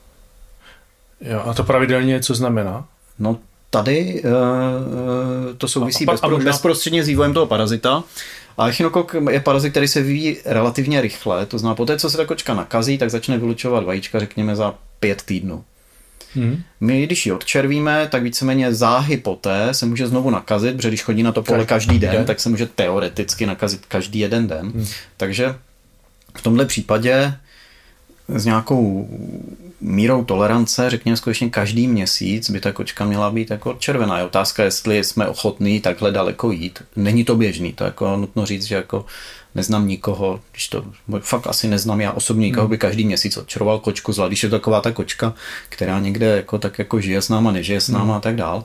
Jo, 1.22 1.44
a 1.46 1.54
to 1.54 1.64
pravidelně 1.64 2.20
co 2.20 2.36
znamená? 2.36 2.86
No 3.20 3.38
tady 3.70 4.24
uh, 4.24 4.32
to 5.58 5.68
souvisí 5.68 6.06
a, 6.06 6.12
a, 6.12 6.14
bezpro, 6.14 6.30
a 6.30 6.32
možná... 6.32 6.52
bezprostředně 6.52 7.04
s 7.04 7.08
vývojem 7.08 7.34
toho 7.34 7.46
parazita. 7.46 8.04
A 8.58 8.68
echinokok 8.68 9.16
je 9.30 9.40
parazit, 9.40 9.72
který 9.72 9.88
se 9.88 10.02
vyvíjí 10.02 10.38
relativně 10.46 11.02
rychle. 11.02 11.46
To 11.46 11.58
znamená, 11.58 11.76
po 11.76 11.86
té, 11.86 12.00
co 12.00 12.10
se 12.10 12.18
ta 12.18 12.26
kočka 12.26 12.54
nakazí, 12.54 12.98
tak 12.98 13.10
začne 13.10 13.38
vylučovat 13.38 13.84
vajíčka, 13.84 14.20
řekněme, 14.20 14.56
za 14.56 14.74
pět 15.00 15.22
týdnů. 15.22 15.64
Hmm. 16.36 16.62
My, 16.82 17.04
když 17.04 17.26
ji 17.26 17.32
odčervíme, 17.32 18.08
tak 18.12 18.24
víceméně 18.24 18.74
záhy 18.74 19.18
poté 19.18 19.74
se 19.74 19.86
může 19.86 20.08
znovu 20.08 20.30
nakazit, 20.30 20.76
protože 20.76 20.88
když 20.88 21.04
chodí 21.04 21.24
na 21.24 21.32
to 21.32 21.44
pole 21.44 21.66
každý 21.66 22.00
den, 22.00 22.12
den, 22.12 22.26
tak 22.26 22.40
se 22.40 22.50
může 22.50 22.66
teoreticky 22.66 23.46
nakazit 23.46 23.86
každý 23.86 24.20
jeden 24.20 24.48
den. 24.48 24.72
Hmm. 24.72 24.88
Takže 25.18 25.56
v 26.38 26.42
tomhle 26.42 26.66
případě 26.66 27.34
s 28.36 28.46
nějakou 28.46 29.10
mírou 29.82 30.24
tolerance, 30.24 30.90
řekněme 30.90 31.18
skutečně 31.18 31.50
každý 31.50 31.88
měsíc 31.88 32.50
by 32.50 32.60
ta 32.60 32.72
kočka 32.72 33.06
měla 33.06 33.32
být 33.32 33.52
jako 33.52 33.74
červená. 33.80 34.18
Je 34.18 34.24
otázka, 34.24 34.64
jestli 34.64 35.04
jsme 35.04 35.28
ochotní 35.28 35.82
takhle 35.82 36.12
daleko 36.12 36.52
jít. 36.52 36.84
Není 36.96 37.24
to 37.24 37.36
běžný, 37.36 37.74
to 37.74 37.84
jako 37.84 38.18
nutno 38.18 38.46
říct, 38.46 38.64
že 38.64 38.76
jako 38.76 39.06
neznám 39.56 39.88
nikoho, 39.88 40.40
když 40.52 40.68
to 40.68 40.86
fakt 41.20 41.48
asi 41.48 41.68
neznám 41.68 42.02
já 42.02 42.12
osobně 42.12 42.46
nikoho, 42.48 42.68
by 42.68 42.78
každý 42.78 43.06
měsíc 43.06 43.38
odčeroval 43.38 43.80
kočku, 43.80 44.14
zvlášť 44.14 44.30
když 44.30 44.44
je 44.44 44.50
to 44.50 44.56
taková 44.56 44.82
ta 44.82 44.92
kočka, 44.92 45.34
která 45.70 46.00
někde 46.00 46.26
jako, 46.26 46.58
tak 46.58 46.80
jako 46.80 47.00
žije 47.00 47.22
s 47.22 47.30
náma, 47.30 47.52
nežije 47.52 47.82
s 47.82 47.90
náma 47.90 48.04
hmm. 48.04 48.14
a 48.14 48.20
tak 48.20 48.36
dál. 48.36 48.64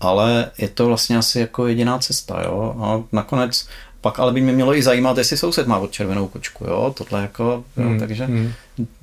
Ale 0.00 0.50
je 0.58 0.68
to 0.68 0.86
vlastně 0.86 1.18
asi 1.18 1.40
jako 1.40 1.66
jediná 1.66 1.98
cesta, 1.98 2.42
jo. 2.44 2.76
A 2.82 3.02
nakonec 3.12 3.68
pak 4.04 4.18
ale 4.18 4.32
by 4.32 4.40
mě 4.40 4.52
mělo 4.52 4.76
i 4.76 4.82
zajímat, 4.82 5.18
jestli 5.18 5.36
soused 5.36 5.66
má 5.66 5.86
červenou 5.90 6.28
kočku, 6.28 6.64
jo, 6.64 6.94
tohle 6.98 7.22
jako, 7.22 7.64
mm, 7.76 7.92
jo, 7.92 7.98
takže 8.00 8.26
mm. 8.26 8.52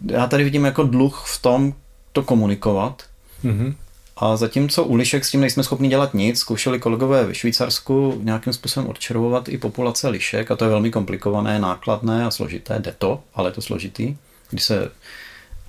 já 0.06 0.28
tady 0.28 0.44
vidím 0.44 0.66
jako 0.66 0.84
dluh 0.84 1.24
v 1.28 1.42
tom 1.42 1.74
to 2.12 2.24
komunikovat 2.24 3.04
mm. 3.44 3.76
a 4.18 4.38
zatímco 4.38 4.84
u 4.84 4.96
lišek 4.96 5.26
s 5.26 5.32
tím 5.32 5.42
nejsme 5.42 5.64
schopni 5.64 5.90
dělat 5.90 6.14
nic, 6.14 6.40
zkoušeli 6.40 6.80
kolegové 6.80 7.26
ve 7.26 7.36
Švýcarsku 7.36 8.22
nějakým 8.24 8.54
způsobem 8.54 8.90
odčervovat 8.90 9.50
i 9.50 9.58
populace 9.58 10.08
lišek 10.08 10.52
a 10.52 10.56
to 10.56 10.66
je 10.66 10.70
velmi 10.70 10.92
komplikované, 10.92 11.60
nákladné 11.60 12.26
a 12.26 12.32
složité, 12.32 12.80
jde 12.80 12.96
to, 12.98 13.24
ale 13.34 13.50
je 13.50 13.54
to 13.54 13.62
složitý, 13.62 14.18
když 14.50 14.64
se 14.64 14.92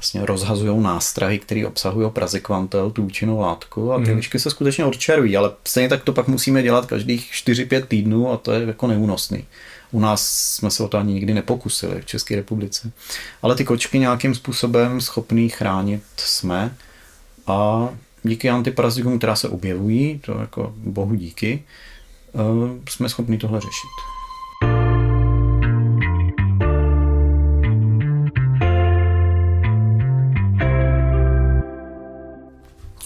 vlastně 0.03 0.27
rozhazují 0.27 0.83
nástrahy, 0.83 1.39
které 1.39 1.67
obsahují 1.67 2.11
prazikvantel, 2.11 2.91
tu 2.91 3.05
účinnou 3.05 3.41
látku 3.41 3.93
a 3.93 3.99
ty 4.05 4.11
mm. 4.11 4.17
lišky 4.17 4.39
se 4.39 4.51
skutečně 4.51 4.85
odčerví, 4.85 5.37
ale 5.37 5.51
stejně 5.65 5.89
tak 5.89 6.05
to 6.05 6.13
pak 6.13 6.29
musíme 6.29 6.63
dělat 6.63 6.87
každých 6.87 7.33
4-5 7.33 7.85
týdnů 7.87 8.31
a 8.31 8.37
to 8.37 8.53
je 8.53 8.67
jako 8.67 8.87
neúnosný. 8.87 9.45
U 9.91 10.01
nás 10.01 10.31
jsme 10.55 10.71
se 10.71 10.83
o 10.83 10.89
to 10.89 10.99
ani 10.99 11.15
nikdy 11.15 11.35
nepokusili 11.35 12.01
v 12.01 12.07
České 12.07 12.37
republice. 12.37 12.93
Ale 13.43 13.55
ty 13.55 13.65
kočky 13.65 13.99
nějakým 13.99 14.35
způsobem 14.35 15.01
schopný 15.01 15.49
chránit 15.49 16.03
jsme 16.17 16.75
a 17.47 17.89
díky 18.23 18.51
antiparazitikům, 18.51 19.19
která 19.19 19.37
se 19.37 19.49
objevují, 19.49 20.19
to 20.19 20.39
jako 20.41 20.75
bohu 20.77 21.15
díky, 21.15 21.65
eh, 22.35 22.91
jsme 22.91 23.09
schopni 23.09 23.39
tohle 23.39 23.61
řešit. 23.61 24.12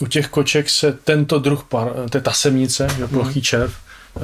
U 0.00 0.06
těch 0.06 0.28
koček 0.28 0.70
se 0.70 0.92
tento 0.92 1.38
druh, 1.38 1.64
par, 1.64 1.92
té 2.10 2.20
tasemnice, 2.20 2.88
že 2.98 3.06
plochý 3.06 3.38
mhm. 3.38 3.42
červ, 3.42 3.74
uh, 4.14 4.22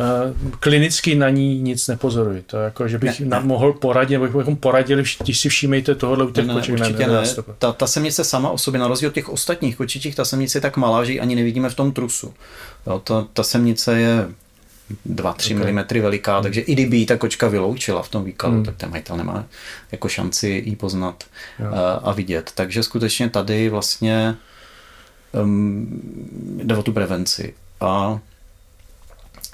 klinicky 0.61 1.15
na 1.15 1.29
ní 1.29 1.59
nic 1.59 1.89
nepozoruji. 1.89 2.43
To 2.43 2.57
jako, 2.57 2.89
že 2.89 2.99
bych 2.99 3.21
ne, 3.21 3.27
ne. 3.27 3.41
mohl 3.41 3.73
poradit, 3.73 4.19
nebo 4.19 4.39
bychom 4.39 4.57
poradili, 4.57 5.05
když 5.23 5.39
si 5.39 5.49
všímejte 5.49 5.95
tohohle 5.95 6.25
u 6.25 6.31
těch 6.31 6.47
ne, 6.47 6.55
koček. 6.55 6.75
Určitě 6.75 7.07
ne, 7.07 7.13
ne. 7.13 7.29
Ta, 7.59 7.73
ta 7.73 7.87
semnice 7.87 8.25
sama 8.25 8.51
o 8.51 8.59
sobě, 8.59 8.81
na 8.81 8.89
rozdíl 8.89 9.09
od 9.09 9.15
těch 9.15 9.29
ostatních 9.29 9.77
kočičích, 9.77 10.15
ta 10.15 10.25
semnice 10.25 10.59
je 10.59 10.63
tak 10.63 10.77
malá, 10.77 11.05
že 11.05 11.13
ji 11.13 11.21
ani 11.21 11.35
nevidíme 11.35 11.71
v 11.71 11.75
tom 11.75 11.93
trusu. 11.93 12.35
Jo, 12.87 12.99
ta, 13.05 13.27
ta 13.33 13.43
semnice 13.43 14.01
je 14.01 14.29
2-3 15.11 15.61
okay. 15.61 15.73
mm 15.73 16.03
veliká, 16.03 16.35
hmm. 16.35 16.43
takže 16.43 16.61
i 16.61 16.73
kdyby 16.73 16.97
ji 16.97 17.07
ta 17.07 17.17
kočka 17.17 17.49
vyloučila 17.49 18.03
v 18.03 18.09
tom 18.09 18.25
výkalu, 18.25 18.55
hmm. 18.55 18.65
tak 18.65 18.77
ten 18.77 18.91
majitel 18.91 19.17
nemá 19.17 19.45
jako 19.93 20.09
šanci 20.09 20.63
ji 20.67 20.77
poznat 20.77 21.25
uh, 21.61 21.67
a 22.03 22.13
vidět. 22.13 22.53
Takže 22.55 22.83
skutečně 22.83 23.29
tady 23.29 23.69
vlastně 23.69 24.37
um, 25.33 26.01
jde 26.63 26.77
o 26.77 26.83
tu 26.83 26.93
prevenci. 26.93 27.55
A 27.81 28.19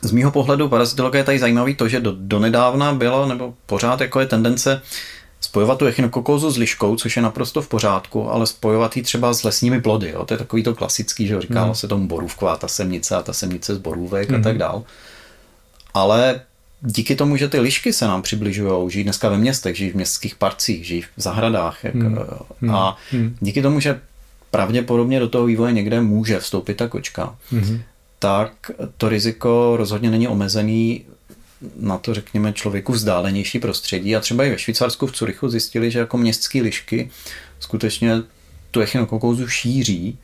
z 0.03 0.11
mýho 0.11 0.31
pohledu 0.31 0.69
parazitologie 0.69 1.21
je 1.21 1.25
tady 1.25 1.39
zajímavý 1.39 1.75
to, 1.75 1.89
že 1.89 2.01
do, 2.01 2.15
donedávna 2.17 2.95
bylo, 2.95 3.27
nebo 3.27 3.55
pořád 3.67 4.01
jako 4.01 4.21
je 4.21 4.27
tendence 4.27 4.83
spojovat 5.41 5.79
tu 5.79 5.87
echinokokózu 5.87 6.51
s 6.51 6.57
liškou, 6.57 6.97
což 6.97 7.17
je 7.17 7.23
naprosto 7.23 7.63
v 7.63 7.69
pořádku, 7.69 8.31
ale 8.31 8.47
spojovat 8.47 8.97
ji 8.97 9.03
třeba 9.03 9.35
s 9.35 9.43
lesními 9.43 9.81
plody. 9.81 10.11
Jo? 10.11 10.25
To 10.25 10.35
je 10.35 10.39
takový 10.39 10.63
to 10.63 10.75
klasický, 10.75 11.27
že 11.27 11.41
říkalo 11.41 11.69
mm. 11.69 11.75
se 11.75 11.89
tomu 11.89 12.09
borůvková 12.09 12.57
ta 12.57 12.69
semnice 12.69 13.17
a 13.17 13.23
ta 13.23 13.33
semnice 13.33 13.75
z 13.75 13.79
borůvek 13.79 14.29
mm. 14.29 14.35
a 14.35 14.39
tak 14.39 14.53
hmm. 14.53 14.59
dál. 14.59 14.83
Ale 15.95 16.41
díky 16.81 17.17
tomu, 17.17 17.37
že 17.37 17.49
ty 17.49 17.61
lišky 17.61 17.93
se 17.93 18.07
nám 18.07 18.23
přibližují, 18.23 18.91
žijí 18.91 19.05
dneska 19.05 19.29
ve 19.29 19.39
městech, 19.39 19.77
žijí 19.77 19.91
v 19.91 19.95
městských 19.95 20.35
parcích, 20.35 20.87
žijí 20.87 21.03
v 21.03 21.09
zahradách. 21.17 21.85
Jak, 21.85 21.95
mm. 21.95 22.71
A 22.71 22.97
mm. 23.13 23.37
díky 23.41 23.63
tomu, 23.63 23.81
že 23.81 24.01
pravděpodobně 24.51 25.21
do 25.21 25.29
toho 25.29 25.47
vývoje 25.47 25.73
někde 25.73 26.01
může 26.01 26.39
vstoupit 26.39 26.75
ta 26.75 26.89
kočka, 26.89 27.37
mm-hmm. 27.53 27.81
tak 28.19 28.71
to 28.97 29.09
riziko 29.09 29.75
rozhodně 29.77 30.11
není 30.11 30.29
omezený 30.29 31.05
na 31.77 31.99
to, 31.99 32.15
řekněme, 32.15 32.53
člověku 32.53 32.93
vzdálenější 32.93 33.59
prostředí 33.59 34.17
a 34.17 34.21
třeba 34.21 34.45
i 34.45 34.51
ve 34.51 34.59
Švýcarsku 34.59 35.07
v 35.07 35.13
Curychu 35.13 35.49
zjistili, 35.49 35.91
že 35.91 35.99
jako 35.99 36.19
městské 36.19 36.63
lišky 36.63 37.11
skutečně 37.61 38.23
tu 38.71 38.81
echinokokózu 38.81 39.49
šíří 39.49 40.19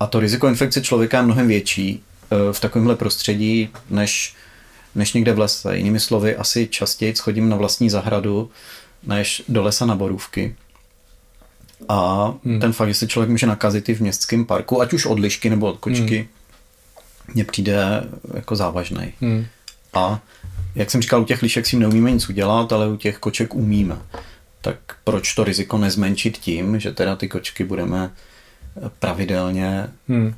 a 0.00 0.06
to 0.06 0.20
riziko 0.20 0.48
infekce 0.48 0.82
člověka 0.82 1.16
je 1.16 1.22
mnohem 1.22 1.48
větší 1.48 2.02
eh, 2.30 2.52
v 2.52 2.60
takovémhle 2.60 2.96
prostředí, 2.96 3.68
než, 3.90 4.34
než 4.94 5.12
někde 5.12 5.32
v 5.32 5.38
lese. 5.38 5.76
Jinými 5.76 6.00
slovy, 6.00 6.36
asi 6.36 6.66
častěji 6.66 7.14
chodím 7.14 7.48
na 7.48 7.56
vlastní 7.56 7.90
zahradu, 7.90 8.50
než 9.02 9.42
do 9.48 9.62
lesa 9.62 9.86
na 9.86 9.96
borůvky. 9.96 10.56
A 11.88 12.32
hmm. 12.44 12.60
ten 12.60 12.72
fakt, 12.72 12.88
že 12.88 12.94
se 12.94 13.06
člověk 13.06 13.30
může 13.30 13.46
nakazit 13.46 13.88
i 13.88 13.94
v 13.94 14.00
městském 14.00 14.44
parku, 14.44 14.80
ať 14.80 14.92
už 14.92 15.06
od 15.06 15.18
lišky 15.18 15.50
nebo 15.50 15.66
od 15.66 15.78
kočky, 15.78 16.16
hmm. 16.16 16.26
mně 17.34 17.44
přijde 17.44 18.04
jako 18.34 18.56
závažný. 18.56 19.12
Hmm. 19.20 19.46
A 19.94 20.20
jak 20.74 20.90
jsem 20.90 21.02
říkal, 21.02 21.22
u 21.22 21.24
těch 21.24 21.42
lišek 21.42 21.66
si 21.66 21.76
neumíme 21.76 22.10
nic 22.10 22.28
udělat, 22.28 22.72
ale 22.72 22.88
u 22.88 22.96
těch 22.96 23.18
koček 23.18 23.54
umíme. 23.54 23.98
Tak 24.60 24.76
proč 25.04 25.34
to 25.34 25.44
riziko 25.44 25.78
nezmenšit 25.78 26.38
tím, 26.38 26.80
že 26.80 26.92
teda 26.92 27.16
ty 27.16 27.28
kočky 27.28 27.64
budeme 27.64 28.10
pravidelně 28.98 29.86
hmm. 30.08 30.34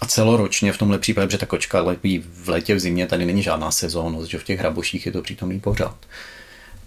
a 0.00 0.06
celoročně 0.06 0.72
v 0.72 0.78
tomhle 0.78 0.98
případě, 0.98 1.26
protože 1.26 1.38
ta 1.38 1.46
kočka 1.46 1.82
lepí 1.82 2.24
v 2.34 2.48
létě, 2.48 2.74
v 2.74 2.80
zimě, 2.80 3.06
tady 3.06 3.24
není 3.24 3.42
žádná 3.42 3.70
sezónnost, 3.70 4.30
že 4.30 4.38
v 4.38 4.44
těch 4.44 4.58
hraboších 4.58 5.06
je 5.06 5.12
to 5.12 5.22
přítomný 5.22 5.60
pořád. 5.60 5.96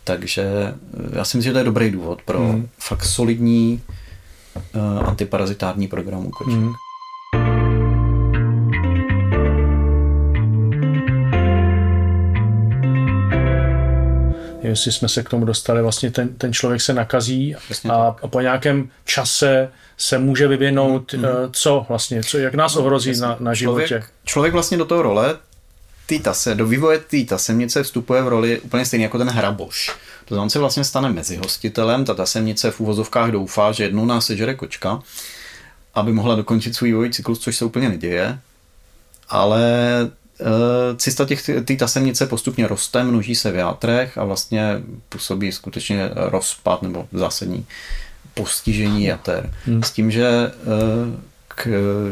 Takže 0.06 0.42
eh, 0.42 1.18
já 1.18 1.26
si 1.26 1.38
myslím, 1.38 1.50
že 1.50 1.52
to 1.52 1.58
je 1.58 1.64
dobrý 1.64 1.92
důvod 1.92 2.22
pro 2.22 2.40
hmm. 2.40 2.70
fakt 2.80 3.04
solidní 3.04 3.82
uh, 4.76 5.08
antiparazitární 5.08 5.88
program 5.88 6.26
u 6.26 6.30
koček. 6.30 6.54
Hmm. 6.54 6.74
jestli 14.70 14.92
jsme 14.92 15.10
se 15.10 15.24
k 15.24 15.30
tomu 15.30 15.46
dostali, 15.46 15.82
vlastně 15.82 16.12
ten, 16.12 16.34
ten 16.36 16.54
člověk 16.54 16.82
se 16.82 16.94
nakazí 16.94 17.56
a, 17.90 18.16
a 18.22 18.28
po 18.28 18.42
nějakém 18.42 18.90
čase 19.06 19.70
se 19.98 20.18
může 20.18 20.48
vyvinout, 20.48 21.14
mm-hmm. 21.14 21.50
co 21.52 21.86
vlastně, 21.90 22.24
co, 22.24 22.38
jak 22.38 22.56
nás 22.56 22.76
ohrozí 22.76 23.12
no, 23.12 23.28
na, 23.28 23.38
na 23.40 23.54
životě. 23.54 23.88
Člověk, 23.88 24.12
člověk 24.26 24.54
vlastně 24.54 24.78
do 24.78 24.86
toho 24.86 25.02
role 25.02 25.38
té 26.06 26.20
tase, 26.20 26.56
do 26.56 26.68
vývoje 26.68 27.00
té 27.00 27.24
tasemnice 27.24 27.84
vstupuje 27.84 28.22
v 28.22 28.28
roli 28.28 28.60
úplně 28.60 28.86
stejný 28.86 29.04
jako 29.04 29.18
ten 29.18 29.30
hraboš. 29.30 29.96
To 30.26 30.36
znamená, 30.36 30.50
se 30.50 30.60
vlastně 30.60 30.84
stane 30.84 31.10
mezi 31.10 31.38
hostitelem, 31.38 32.06
ta 32.06 32.14
tasemnice 32.14 32.72
v 32.72 32.80
úvozovkách 32.80 33.32
doufá, 33.32 33.72
že 33.72 33.84
jednou 33.84 34.06
nás 34.06 34.26
sežere 34.26 34.56
kočka, 34.56 35.00
aby 35.94 36.14
mohla 36.14 36.36
dokončit 36.36 36.76
svůj 36.76 36.90
vývoj 36.90 37.10
cyklus, 37.10 37.40
což 37.40 37.56
se 37.56 37.66
úplně 37.66 37.90
neděje. 37.90 38.40
Ale 39.30 39.64
e, 40.02 40.96
cista 40.96 41.26
těch, 41.26 41.50
té 41.66 41.76
tasemnice 41.76 42.26
postupně 42.26 42.68
roste, 42.68 43.04
množí 43.04 43.36
se 43.36 43.52
v 43.52 43.56
játrech 43.56 44.18
a 44.18 44.24
vlastně 44.24 44.82
působí 45.10 45.52
skutečně 45.52 46.10
rozpad 46.16 46.82
nebo 46.82 47.08
zásadní 47.14 47.66
postižení 48.34 49.04
jater. 49.04 49.54
Hmm. 49.66 49.84
S 49.84 49.92
tím, 49.92 50.12
že 50.12 50.28
e, 50.28 50.52
k 51.48 51.68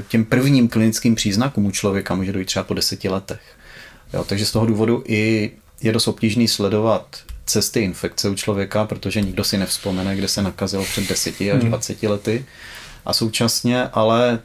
těm 0.07 0.25
prvním 0.25 0.67
klinickým 0.67 1.15
příznakům 1.15 1.65
u 1.65 1.71
člověka 1.71 2.15
může 2.15 2.31
dojít 2.31 2.45
třeba 2.45 2.63
po 2.63 2.73
deseti 2.73 3.09
letech. 3.09 3.41
Jo, 4.13 4.23
takže 4.23 4.45
z 4.45 4.51
toho 4.51 4.65
důvodu 4.65 5.03
i 5.07 5.51
je 5.81 5.91
dost 5.91 6.07
obtížný 6.07 6.47
sledovat 6.47 7.17
cesty 7.45 7.79
infekce 7.79 8.29
u 8.29 8.35
člověka, 8.35 8.85
protože 8.85 9.21
nikdo 9.21 9.43
si 9.43 9.57
nevzpomene, 9.57 10.15
kde 10.15 10.27
se 10.27 10.41
nakazil 10.41 10.83
před 10.83 11.09
10 11.09 11.35
až 11.41 11.63
20 11.63 12.01
hmm. 12.01 12.11
lety. 12.11 12.45
A 13.05 13.13
současně 13.13 13.83
ale 13.83 14.39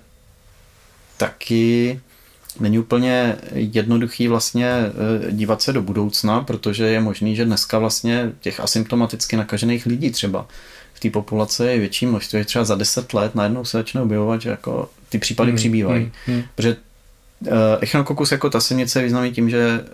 taky 1.16 2.00
není 2.60 2.78
úplně 2.78 3.37
jednoduchý 3.52 4.28
vlastně 4.28 4.66
eh, 4.68 5.32
dívat 5.32 5.62
se 5.62 5.72
do 5.72 5.82
budoucna, 5.82 6.40
protože 6.40 6.84
je 6.84 7.00
možný, 7.00 7.37
že 7.37 7.44
dneska 7.44 7.78
vlastně 7.78 8.32
těch 8.40 8.60
asymptomaticky 8.60 9.37
nakažených 9.37 9.87
lidí 9.87 10.10
třeba 10.10 10.46
v 10.94 11.00
té 11.00 11.10
populaci 11.10 11.64
je 11.64 11.78
větší 11.78 12.06
množství, 12.06 12.44
třeba 12.44 12.64
za 12.64 12.75
10 12.75 13.14
let 13.14 13.34
najednou 13.34 13.64
se 13.64 13.78
začne 13.78 14.00
objevovat, 14.00 14.42
že 14.42 14.50
jako 14.50 14.90
ty 15.08 15.18
případy 15.18 15.50
hmm, 15.50 15.56
přibývají. 15.56 16.02
Hmm, 16.02 16.37
hmm. 16.37 16.44
Protože 16.54 16.76
uh, 17.40 17.52
echinokokus 17.80 18.33
jako 18.33 18.50
ta 18.50 18.59
je 18.97 19.02
významný 19.02 19.33
tím, 19.33 19.50
že 19.50 19.85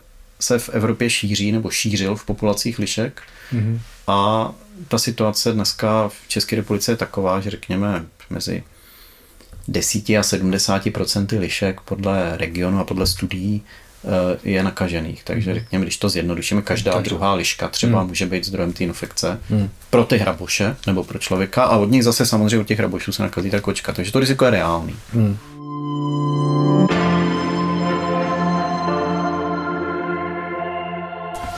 se 0.41 0.59
v 0.59 0.69
Evropě 0.69 1.11
šíří 1.11 1.53
nebo 1.53 1.71
šířil 1.71 2.17
v 2.17 2.25
populacích 2.25 2.79
lišek 2.79 3.23
mm-hmm. 3.53 3.79
a 4.07 4.51
ta 4.89 4.99
situace 4.99 5.53
dneska 5.53 6.09
v 6.09 6.29
České 6.29 6.57
republice 6.57 6.93
je 6.93 6.97
taková, 6.97 7.41
že 7.41 7.51
řekněme 7.51 8.05
mezi 8.31 8.63
10 9.69 10.11
a 10.11 10.23
70 10.23 10.91
procenty 10.93 11.39
lišek 11.39 11.81
podle 11.81 12.37
regionu 12.37 12.81
a 12.81 12.85
podle 12.85 13.07
studií 13.07 13.63
eh, 14.05 14.09
je 14.45 14.63
nakažených. 14.63 15.25
Takže 15.25 15.51
mhm. 15.51 15.61
řekněme, 15.61 15.85
když 15.85 15.97
to 15.97 16.09
zjednodušíme, 16.09 16.63
každá 16.63 16.93
Takže. 16.93 17.11
druhá 17.11 17.35
liška 17.35 17.69
třeba 17.69 17.99
hmm. 17.99 18.09
může 18.09 18.27
být 18.27 18.45
zdrojem 18.45 18.73
té 18.73 18.85
infekce 18.85 19.41
hmm. 19.51 19.71
pro 19.91 20.05
ty 20.05 20.19
hraboše 20.19 20.77
nebo 20.87 21.05
pro 21.05 21.19
člověka 21.19 21.65
a 21.65 21.77
od 21.77 21.91
nich 21.91 22.05
zase 22.05 22.27
samozřejmě 22.27 22.59
od 22.59 22.67
těch 22.67 22.79
hrabošů 22.79 23.13
se 23.13 23.23
nakazí 23.23 23.51
ta 23.51 23.61
kočka. 23.61 23.93
Takže 23.93 24.13
to 24.13 24.21
riziko 24.21 24.45
je 24.45 24.51
reálný. 24.51 24.97
Hmm. 25.13 25.39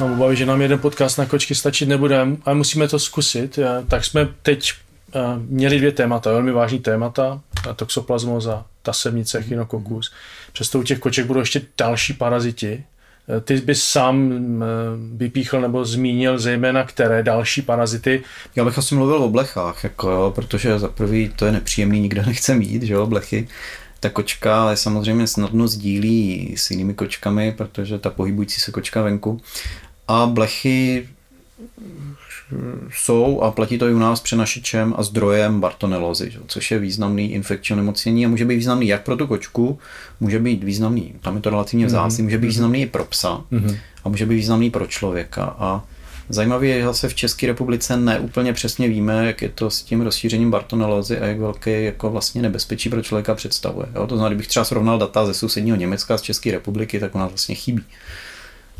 Mám 0.00 0.12
obavy, 0.12 0.36
že 0.36 0.46
nám 0.46 0.62
jeden 0.62 0.78
podcast 0.78 1.18
na 1.18 1.26
kočky 1.26 1.54
stačit 1.54 1.86
nebude, 1.86 2.26
ale 2.44 2.54
musíme 2.54 2.88
to 2.88 2.98
zkusit. 2.98 3.58
Tak 3.88 4.04
jsme 4.04 4.28
teď 4.42 4.72
eh, 5.14 5.20
měli 5.36 5.78
dvě 5.78 5.92
témata, 5.92 6.32
velmi 6.32 6.52
vážný 6.52 6.78
témata, 6.78 7.40
toxoplasmoza, 7.76 8.64
tasemnice, 8.82 9.38
echinokokus. 9.38 10.12
Přesto 10.52 10.78
u 10.78 10.82
těch 10.82 10.98
koček 10.98 11.26
budou 11.26 11.40
ještě 11.40 11.62
další 11.78 12.12
paraziti. 12.12 12.84
Eh, 13.36 13.40
ty 13.40 13.56
bys 13.56 13.84
sám 13.84 14.32
eh, 14.62 14.66
vypíchl 15.16 15.60
nebo 15.60 15.84
zmínil 15.84 16.38
zejména 16.38 16.84
které 16.84 17.22
další 17.22 17.62
parazity? 17.62 18.22
Já 18.56 18.64
bych 18.64 18.78
asi 18.78 18.94
mluvil 18.94 19.16
o 19.22 19.30
blechách, 19.30 19.84
jako 19.84 20.10
jo, 20.10 20.32
protože 20.34 20.78
za 20.78 20.88
prvý 20.88 21.32
to 21.36 21.46
je 21.46 21.52
nepříjemný, 21.52 22.00
nikdo 22.00 22.22
nechce 22.26 22.54
mít, 22.54 22.82
že 22.82 22.94
jo, 22.94 23.06
blechy 23.06 23.48
ta 24.00 24.10
kočka 24.10 24.62
ale 24.62 24.76
samozřejmě 24.76 25.26
snadno 25.26 25.68
sdílí 25.68 26.54
s 26.56 26.70
jinými 26.70 26.94
kočkami, 26.94 27.52
protože 27.52 27.98
ta 27.98 28.10
pohybující 28.10 28.60
se 28.60 28.70
kočka 28.72 29.02
venku 29.02 29.40
a 30.08 30.26
blechy 30.26 31.08
jsou 32.90 33.40
a 33.40 33.50
platí 33.50 33.78
to 33.78 33.88
i 33.88 33.94
u 33.94 33.98
nás 33.98 34.20
přenašičem 34.20 34.94
a 34.98 35.02
zdrojem 35.02 35.60
bartonelozy, 35.60 36.32
což 36.46 36.70
je 36.70 36.78
významný 36.78 37.32
infekční 37.32 37.72
onemocnění 37.72 38.26
a 38.26 38.28
může 38.28 38.44
být 38.44 38.56
významný 38.56 38.86
jak 38.86 39.02
pro 39.02 39.16
tu 39.16 39.26
kočku, 39.26 39.78
může 40.20 40.38
být 40.38 40.64
významný, 40.64 41.14
tam 41.20 41.36
je 41.36 41.42
to 41.42 41.50
relativně 41.50 41.86
vzácný, 41.86 42.24
může 42.24 42.38
být 42.38 42.46
mhm. 42.46 42.48
významný 42.48 42.82
i 42.82 42.86
pro 42.86 43.04
psa 43.04 43.44
mhm. 43.50 43.76
a 44.04 44.08
může 44.08 44.26
být 44.26 44.34
významný 44.34 44.70
pro 44.70 44.86
člověka 44.86 45.56
a 45.58 45.84
Zajímavé 46.28 46.66
je, 46.66 46.78
že 46.78 46.86
zase 46.86 47.08
v 47.08 47.14
České 47.14 47.46
republice 47.46 47.96
neúplně 47.96 48.52
přesně 48.52 48.88
víme, 48.88 49.26
jak 49.26 49.42
je 49.42 49.48
to 49.48 49.70
s 49.70 49.82
tím 49.82 50.00
rozšířením 50.00 50.50
bartonelozy 50.50 51.18
a 51.18 51.26
jak 51.26 51.38
velké 51.38 51.82
jako 51.82 52.10
vlastně 52.10 52.42
nebezpečí 52.42 52.90
pro 52.90 53.02
člověka 53.02 53.34
představuje. 53.34 53.86
Jo? 53.94 54.06
To 54.06 54.14
znamená, 54.16 54.28
kdybych 54.28 54.48
třeba 54.48 54.64
srovnal 54.64 54.98
data 54.98 55.26
ze 55.26 55.34
sousedního 55.34 55.76
Německa 55.76 56.18
z 56.18 56.22
České 56.22 56.50
republiky, 56.52 57.00
tak 57.00 57.14
u 57.14 57.18
nás 57.18 57.28
vlastně 57.28 57.54
chybí. 57.54 57.84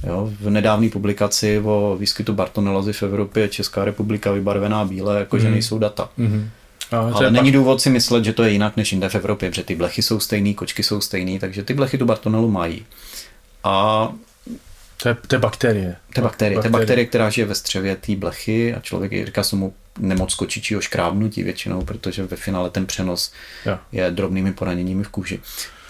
Jo, 0.07 0.33
v 0.41 0.51
nedávné 0.51 0.89
publikaci 0.89 1.61
o 1.65 1.97
výskytu 2.01 2.33
bartonelozy 2.33 2.93
v 2.93 3.03
Evropě 3.03 3.43
je 3.43 3.49
Česká 3.49 3.85
republika 3.85 4.33
vybarvená 4.33 4.85
bíle, 4.85 5.19
jakože 5.19 5.47
mm. 5.47 5.53
nejsou 5.53 5.79
data. 5.79 6.09
Mm. 6.17 6.51
Ale, 6.91 7.13
Ale 7.13 7.31
není 7.31 7.51
pak... 7.51 7.55
důvod 7.55 7.81
si 7.81 7.91
myslet, 7.91 8.25
že 8.25 8.33
to 8.33 8.43
je 8.43 8.51
jinak 8.51 8.77
než 8.77 8.93
jinde 8.93 9.09
v 9.09 9.15
Evropě, 9.15 9.51
protože 9.51 9.63
ty 9.63 9.75
blechy 9.75 10.03
jsou 10.03 10.21
stejný, 10.21 10.55
kočky 10.55 10.83
jsou 10.83 11.01
stejný, 11.01 11.39
takže 11.39 11.63
ty 11.63 11.75
blechy 11.75 11.99
tu 11.99 12.05
bartonelu 12.05 12.51
mají. 12.51 12.87
A 13.65 14.09
to 15.03 15.09
je, 15.09 15.17
to 15.27 15.35
je 15.35 15.39
bakterie. 15.39 15.97
To 16.15 16.21
je 16.21 16.23
bakterie, 16.23 16.61
to 16.61 16.67
je 16.67 16.71
bakterie, 16.71 17.07
která 17.07 17.31
žije 17.31 17.47
ve 17.47 17.55
střevě 17.55 17.97
té 17.97 18.17
blechy 18.17 18.75
a 18.75 18.81
člověk 18.81 19.27
říká 19.27 19.43
se 19.43 19.57
mu 19.57 19.75
nemoc 19.99 20.35
kočičího 20.35 20.81
škrábnutí 20.81 21.43
většinou, 21.43 21.85
protože 21.85 22.23
ve 22.23 22.37
finále 22.37 22.71
ten 22.71 22.87
přenos 22.87 23.33
ja. 23.65 23.81
je 23.93 24.11
drobnými 24.11 24.53
poraněními 24.53 25.05
v 25.05 25.09
kůži. 25.09 25.41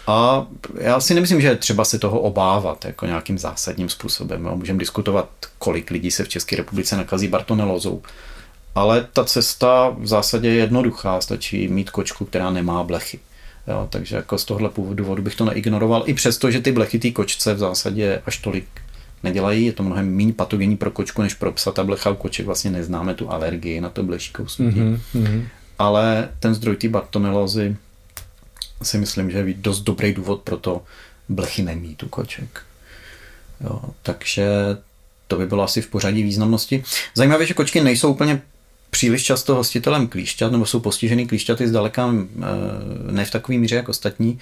A 0.06 0.46
já 0.80 1.00
si 1.00 1.14
nemyslím, 1.14 1.40
že 1.40 1.56
třeba 1.56 1.84
se 1.84 1.98
toho 1.98 2.20
obávat 2.20 2.84
jako 2.84 3.06
nějakým 3.06 3.38
zásadním 3.38 3.88
způsobem. 3.88 4.48
Můžeme 4.54 4.78
diskutovat, 4.78 5.28
kolik 5.58 5.90
lidí 5.90 6.10
se 6.10 6.24
v 6.24 6.28
České 6.28 6.56
republice 6.56 6.96
nakazí 6.96 7.28
bartonelozou. 7.28 8.02
Ale 8.74 9.08
ta 9.12 9.24
cesta 9.24 9.94
v 9.98 10.06
zásadě 10.06 10.48
je 10.48 10.54
jednoduchá. 10.54 11.20
Stačí 11.20 11.68
mít 11.68 11.90
kočku, 11.90 12.24
která 12.24 12.50
nemá 12.50 12.82
blechy. 12.82 13.18
Jo, 13.68 13.86
takže 13.90 14.16
jako 14.16 14.38
z 14.38 14.44
tohle 14.44 14.70
důvodu 14.94 15.22
bych 15.22 15.34
to 15.34 15.44
neignoroval, 15.44 16.02
i 16.06 16.14
přesto, 16.14 16.50
že 16.50 16.60
ty 16.60 16.72
blechy 16.72 16.98
té 16.98 17.10
kočce 17.10 17.54
v 17.54 17.58
zásadě 17.58 18.22
až 18.26 18.38
tolik 18.38 18.66
nedělají, 19.22 19.66
je 19.66 19.72
to 19.72 19.82
mnohem 19.82 20.16
méně 20.16 20.32
patogenní 20.32 20.76
pro 20.76 20.90
kočku 20.90 21.22
než 21.22 21.34
pro 21.34 21.52
psa. 21.52 21.72
Ta 21.72 21.84
blecha 21.84 22.10
u 22.10 22.14
koček 22.14 22.46
vlastně 22.46 22.70
neznáme 22.70 23.14
tu 23.14 23.30
alergii 23.30 23.80
na 23.80 23.88
to 23.88 24.02
bleší 24.02 24.32
kousnutí. 24.32 24.80
Mm-hmm. 24.80 25.44
Ale 25.78 26.28
ten 26.40 26.54
zdroj 26.54 26.76
té 26.76 26.88
bartonelózy 26.88 27.76
si 28.82 28.98
myslím, 28.98 29.30
že 29.30 29.38
je 29.38 29.54
dost 29.54 29.80
dobrý 29.80 30.12
důvod 30.12 30.42
pro 30.42 30.56
to 30.56 30.82
blechy 31.28 31.62
nemít 31.62 32.02
u 32.02 32.08
koček. 32.08 32.62
Jo, 33.60 33.80
takže 34.02 34.48
to 35.28 35.36
by 35.36 35.46
bylo 35.46 35.62
asi 35.62 35.82
v 35.82 35.88
pořadí 35.88 36.22
významnosti. 36.22 36.84
Zajímavé, 37.14 37.46
že 37.46 37.54
kočky 37.54 37.80
nejsou 37.80 38.12
úplně 38.12 38.42
příliš 38.90 39.22
často 39.22 39.54
hostitelem 39.54 40.08
klíšťat, 40.08 40.52
nebo 40.52 40.66
jsou 40.66 40.80
postižený 40.80 41.26
klíšťaty 41.26 41.68
zdaleka 41.68 42.14
eh, 42.14 43.12
ne 43.12 43.24
v 43.24 43.30
takový 43.30 43.58
míře 43.58 43.76
jako 43.76 43.90
ostatní 43.90 44.38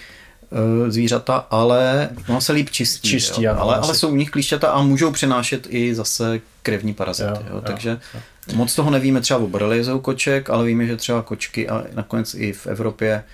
zvířata, 0.89 1.37
ale 1.37 2.11
ono 2.29 2.41
se 2.41 2.53
líp 2.53 2.71
čistí. 2.71 3.09
Čistí, 3.09 3.43
jo. 3.43 3.53
ano, 3.53 3.63
ale, 3.63 3.77
ale 3.77 3.95
jsou 3.95 4.09
u 4.09 4.17
nich 4.17 4.31
klíšťata 4.31 4.69
a 4.71 4.83
můžou 4.83 5.13
přenášet 5.13 5.67
i 5.71 5.95
zase 5.95 6.41
krevní 6.63 6.95
parazity. 6.95 7.31
Jo, 7.31 7.47
Jo, 7.51 7.61
takže 7.61 8.01
jo. 8.15 8.21
moc 8.55 8.75
toho 8.75 8.91
nevíme 8.91 9.21
třeba 9.21 9.41
o 9.41 9.47
boreliezou 9.47 10.01
koček, 10.01 10.51
ale 10.51 10.65
víme, 10.65 10.87
že 10.87 10.97
třeba 10.97 11.23
kočky 11.23 11.69
a 11.69 11.85
nakonec 11.95 12.35
i 12.35 12.53
v 12.53 12.67
Evropě 12.67 13.25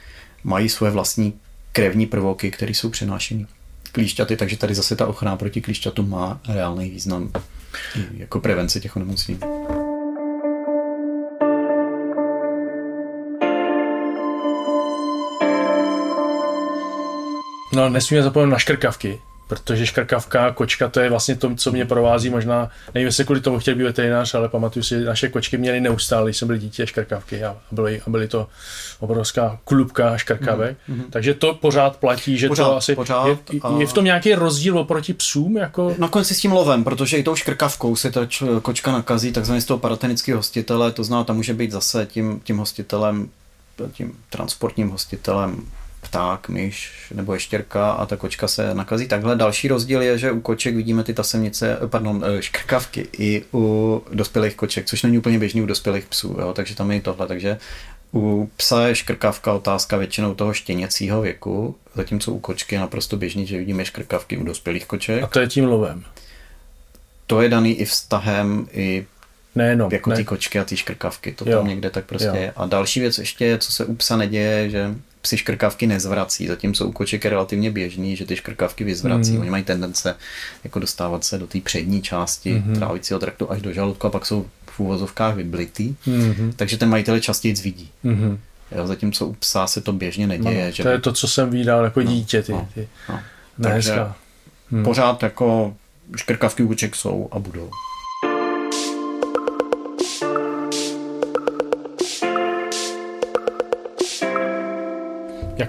mají 0.44 0.68
svoje 0.68 0.92
vlastní 0.92 1.34
krevní 1.72 2.06
prvoky, 2.06 2.50
které 2.50 2.70
jsou 2.70 2.90
přenášeny 2.90 3.46
klíšťaty, 3.92 4.36
takže 4.36 4.56
tady 4.56 4.74
zase 4.74 4.96
ta 4.96 5.06
ochrana 5.06 5.36
proti 5.36 5.60
klíšťatům 5.60 6.10
má 6.10 6.40
reálný 6.48 6.90
význam 6.90 7.30
jako 8.16 8.40
prevence 8.40 8.80
těch 8.80 8.96
onemocnění. 8.96 9.40
No, 17.72 17.88
nesmíme 17.88 18.22
zapomenout 18.22 18.52
na 18.52 18.58
škrkavky, 18.58 19.20
protože 19.50 19.86
škrkavka, 19.86 20.50
kočka, 20.50 20.88
to 20.88 21.00
je 21.00 21.10
vlastně 21.10 21.36
to, 21.36 21.54
co 21.54 21.72
mě 21.72 21.84
provází, 21.84 22.30
možná, 22.30 22.70
nevím, 22.94 23.06
jestli 23.06 23.24
kvůli 23.24 23.40
tomu 23.40 23.58
chtěl 23.58 23.74
být 23.74 23.82
veterinář, 23.82 24.34
ale 24.34 24.48
pamatuju 24.48 24.82
si, 24.82 24.88
že 24.88 25.04
naše 25.04 25.28
kočky 25.28 25.58
měly 25.58 25.80
neustále, 25.80 26.26
když 26.26 26.36
jsem 26.36 26.48
byl 26.48 26.56
dítě, 26.56 26.86
škrkavky 26.86 27.44
a 27.44 27.56
byly, 27.70 28.02
a 28.06 28.10
byly 28.10 28.28
to 28.28 28.48
obrovská 29.00 29.58
klubka 29.64 30.16
škrkavek, 30.16 30.76
mm-hmm. 30.88 31.04
takže 31.10 31.34
to 31.34 31.54
pořád 31.54 31.96
platí, 31.96 32.38
že 32.38 32.48
Pořád, 32.48 32.64
to 32.64 32.76
asi, 32.76 32.94
pořád 32.94 33.26
je, 33.26 33.60
je, 33.78 33.86
v 33.86 33.92
tom 33.92 34.04
nějaký 34.04 34.34
rozdíl 34.34 34.78
oproti 34.78 35.14
psům, 35.14 35.56
jako, 35.56 35.94
Nakonec 35.98 36.28
si 36.28 36.34
s 36.34 36.40
tím 36.40 36.52
lovem, 36.52 36.84
protože 36.84 37.16
i 37.16 37.22
tou 37.22 37.36
škrkavkou 37.36 37.96
se 37.96 38.10
ta 38.10 38.26
č- 38.26 38.44
kočka 38.62 38.92
nakazí 38.92 39.32
takzvaně 39.32 39.60
z 39.60 39.64
toho 39.64 39.78
paratenického 39.78 40.38
hostitele, 40.38 40.92
to 40.92 41.04
znamená, 41.04 41.24
tam 41.24 41.36
může 41.36 41.54
být 41.54 41.72
zase 41.72 42.06
tím, 42.06 42.40
tím 42.44 42.58
hostitelem, 42.58 43.28
tím 43.92 44.12
transportním 44.30 44.88
hostitelem 44.90 45.62
pták, 46.00 46.48
myš 46.48 46.92
nebo 47.14 47.34
ještěrka 47.34 47.90
a 47.90 48.06
ta 48.06 48.16
kočka 48.16 48.48
se 48.48 48.74
nakazí 48.74 49.08
takhle. 49.08 49.36
Další 49.36 49.68
rozdíl 49.68 50.02
je, 50.02 50.18
že 50.18 50.32
u 50.32 50.40
koček 50.40 50.74
vidíme 50.76 51.04
ty 51.04 51.14
tasemnice, 51.14 51.78
pardon, 51.86 52.24
eh, 52.38 52.42
škrkavky 52.42 53.08
i 53.18 53.44
u 53.54 54.02
dospělých 54.12 54.54
koček, 54.54 54.86
což 54.86 55.02
není 55.02 55.18
úplně 55.18 55.38
běžný 55.38 55.62
u 55.62 55.66
dospělých 55.66 56.04
psů, 56.06 56.36
jo, 56.40 56.52
takže 56.52 56.74
tam 56.76 56.90
je 56.90 56.96
i 56.96 57.00
tohle. 57.00 57.26
Takže 57.26 57.58
u 58.14 58.50
psa 58.56 58.86
je 58.88 58.94
škrkavka 58.94 59.52
otázka 59.52 59.96
většinou 59.96 60.34
toho 60.34 60.52
štěněcího 60.52 61.20
věku, 61.20 61.76
zatímco 61.94 62.32
u 62.32 62.38
kočky 62.40 62.74
je 62.74 62.80
naprosto 62.80 63.16
běžný, 63.16 63.46
že 63.46 63.58
vidíme 63.58 63.84
škrkavky 63.84 64.36
u 64.36 64.44
dospělých 64.44 64.86
koček. 64.86 65.22
a 65.22 65.26
to 65.26 65.40
je 65.40 65.46
tím 65.46 65.64
lovem. 65.64 66.04
To 67.26 67.42
je 67.42 67.48
daný 67.48 67.74
i 67.80 67.84
vztahem, 67.84 68.68
i 68.72 69.06
Nejenom. 69.54 69.92
jako 69.92 70.10
ne. 70.10 70.16
ty 70.16 70.24
kočky 70.24 70.58
a 70.58 70.64
ty 70.64 70.76
škrkavky, 70.76 71.32
to 71.32 71.50
Jo. 71.50 71.58
tam 71.58 71.68
někde 71.68 71.90
tak 71.90 72.04
prostě 72.04 72.28
Jo. 72.28 72.34
je. 72.34 72.52
A 72.56 72.66
další 72.66 73.00
věc 73.00 73.18
ještě, 73.18 73.44
je, 73.44 73.58
co 73.58 73.72
se 73.72 73.84
u 73.84 73.94
psa 73.94 74.16
neděje, 74.16 74.70
že 74.70 74.94
psi 75.22 75.36
škrkavky 75.36 75.86
nezvrací, 75.86 76.46
zatímco 76.46 76.86
u 76.86 76.92
koček 76.92 77.24
je 77.24 77.30
relativně 77.30 77.70
běžný, 77.70 78.16
že 78.16 78.26
ty 78.26 78.36
škrkavky 78.36 78.84
vyzvrací. 78.84 79.30
Mhm. 79.32 79.40
Oni 79.40 79.50
mají 79.50 79.64
tendence 79.64 80.16
jako 80.64 80.78
dostávat 80.78 81.24
se 81.24 81.38
do 81.38 81.46
té 81.46 81.60
přední 81.60 82.02
části 82.02 82.52
Mhm. 82.54 82.74
trávicího 82.76 83.20
traktu 83.20 83.50
až 83.50 83.62
do 83.62 83.72
žaludku 83.72 84.06
a 84.06 84.10
pak 84.10 84.26
jsou 84.26 84.46
v 84.70 84.80
úvozovkách 84.80 85.34
vyblitý, 85.36 85.94
Mhm. 86.06 86.52
takže 86.56 86.76
ten 86.78 86.88
majitel 86.88 87.14
je 87.14 87.20
častěji 87.20 87.54
vidí. 87.54 87.90
Mhm. 88.02 88.38
Jo, 88.76 88.86
zatímco 88.86 89.26
u 89.26 89.32
psa 89.32 89.66
se 89.66 89.80
to 89.80 89.92
běžně 89.92 90.26
No, 90.26 90.30
neděje. 90.34 90.72
že 90.72 90.82
to 90.82 90.88
je 90.88 90.98
to, 91.00 91.12
co 91.12 91.28
jsem 91.28 91.50
viděl 91.50 91.84
jako 91.84 92.00
No, 92.00 92.06
dítě, 92.10 92.42
ty, 92.42 92.52
no, 92.52 92.68
ty. 92.74 92.88
no. 93.08 93.14
Ne, 93.58 93.70
Takže. 93.70 93.94
Hmm. 94.70 94.84
Pořád 94.84 95.22
jako 95.22 95.74
škrkavky 96.16 96.62
u 96.62 96.68
koček 96.68 96.96
jsou 96.96 97.28
a 97.32 97.38
budou. 97.38 97.70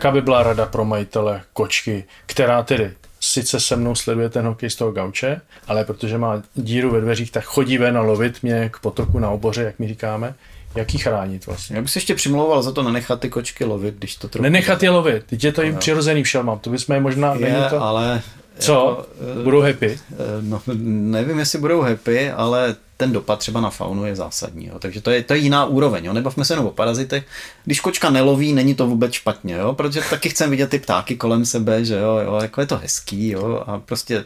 Jaká 0.01 0.11
by 0.11 0.21
byla 0.21 0.43
rada 0.43 0.65
pro 0.65 0.85
majitele 0.85 1.41
kočky, 1.53 2.03
která 2.25 2.63
tedy 2.63 2.93
sice 3.19 3.59
se 3.59 3.75
mnou 3.75 3.95
sleduje 3.95 4.29
ten 4.29 4.45
hokej 4.45 4.69
z 4.69 4.75
toho 4.75 4.91
gauče, 4.91 5.41
ale 5.67 5.85
protože 5.85 6.17
má 6.17 6.43
díru 6.55 6.91
ve 6.91 7.01
dveřích, 7.01 7.31
tak 7.31 7.43
chodí 7.43 7.77
ven 7.77 7.97
a 7.97 8.01
lovit 8.01 8.43
mě 8.43 8.69
k 8.73 8.79
potoku 8.79 9.19
na 9.19 9.29
oboře, 9.29 9.63
jak 9.63 9.79
my 9.79 9.87
říkáme. 9.87 10.33
Jak 10.75 10.93
ji 10.93 10.99
chránit 10.99 11.45
vlastně? 11.45 11.75
Já 11.75 11.81
bych 11.81 11.91
se 11.91 11.97
ještě 11.97 12.15
přimlouval 12.15 12.63
za 12.63 12.71
to 12.71 12.83
nenechat 12.83 13.19
ty 13.19 13.29
kočky 13.29 13.65
lovit, 13.65 13.95
když 13.95 14.15
to 14.15 14.27
trochu... 14.27 14.43
Nenechat 14.43 14.83
je 14.83 14.89
lovit, 14.89 15.23
teď 15.23 15.43
je 15.43 15.51
to 15.51 15.61
jim 15.61 15.77
přirozený 15.77 16.23
všelmám, 16.23 16.59
to 16.59 16.69
bychom 16.69 16.95
je 16.95 17.01
možná, 17.01 17.33
je, 17.33 17.65
to... 17.69 17.83
ale... 17.83 18.21
Co? 18.59 18.73
Jako, 18.73 19.05
eh, 19.39 19.43
Budou 19.43 19.61
happy? 19.61 19.99
eh, 20.11 20.15
no, 20.41 20.61
nevím, 20.83 21.39
jestli 21.39 21.59
budou 21.59 21.81
happy, 21.81 22.31
ale 22.31 22.75
ten 23.01 23.11
dopad 23.11 23.39
třeba 23.39 23.61
na 23.61 23.69
faunu 23.69 24.05
je 24.05 24.15
zásadní. 24.15 24.67
Jo. 24.67 24.79
Takže 24.79 25.01
to 25.01 25.11
je, 25.11 25.23
to 25.23 25.33
je 25.33 25.39
jiná 25.39 25.65
úroveň. 25.65 26.05
Jo. 26.05 26.13
Nebavme 26.13 26.45
se 26.45 26.53
jenom 26.53 26.65
o 26.65 26.71
parazitech. 26.71 27.23
Když 27.65 27.79
kočka 27.79 28.09
neloví, 28.09 28.53
není 28.53 28.75
to 28.75 28.87
vůbec 28.87 29.13
špatně, 29.13 29.53
jo. 29.53 29.73
protože 29.73 30.01
taky 30.09 30.29
chcem 30.29 30.49
vidět 30.49 30.69
ty 30.69 30.79
ptáky 30.79 31.15
kolem 31.15 31.45
sebe, 31.45 31.85
že 31.85 31.95
jo, 31.95 32.17
jo 32.25 32.39
jako 32.41 32.61
je 32.61 32.67
to 32.67 32.77
hezký. 32.77 33.29
Jo. 33.29 33.63
A 33.67 33.79
prostě 33.79 34.25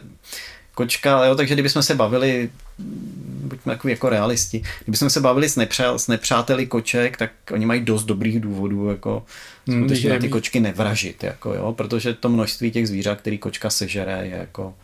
kočka, 0.74 1.24
jo, 1.24 1.34
takže 1.34 1.54
kdybychom 1.54 1.82
se 1.82 1.94
bavili, 1.94 2.50
buďme 3.48 3.72
takový 3.74 3.90
jako 3.92 4.08
realisti, 4.08 4.62
kdybychom 4.84 5.10
se 5.10 5.20
bavili 5.20 5.48
s, 5.48 5.56
nepřá, 5.56 5.98
s 5.98 6.08
nepřáteli 6.08 6.66
koček, 6.66 7.16
tak 7.16 7.30
oni 7.52 7.66
mají 7.66 7.80
dost 7.80 8.04
dobrých 8.04 8.40
důvodů, 8.40 8.88
jako 8.88 9.22
Hmm, 9.68 9.80
skutečně 9.80 10.10
na 10.10 10.18
ty 10.18 10.28
kočky 10.28 10.60
nevražit, 10.60 11.24
jako 11.24 11.54
jo, 11.54 11.72
protože 11.72 12.14
to 12.14 12.28
množství 12.28 12.70
těch 12.70 12.88
zvířat, 12.88 13.18
který 13.18 13.38
kočka 13.38 13.70
sežere, 13.70 14.26
je 14.26 14.36
jako 14.36 14.74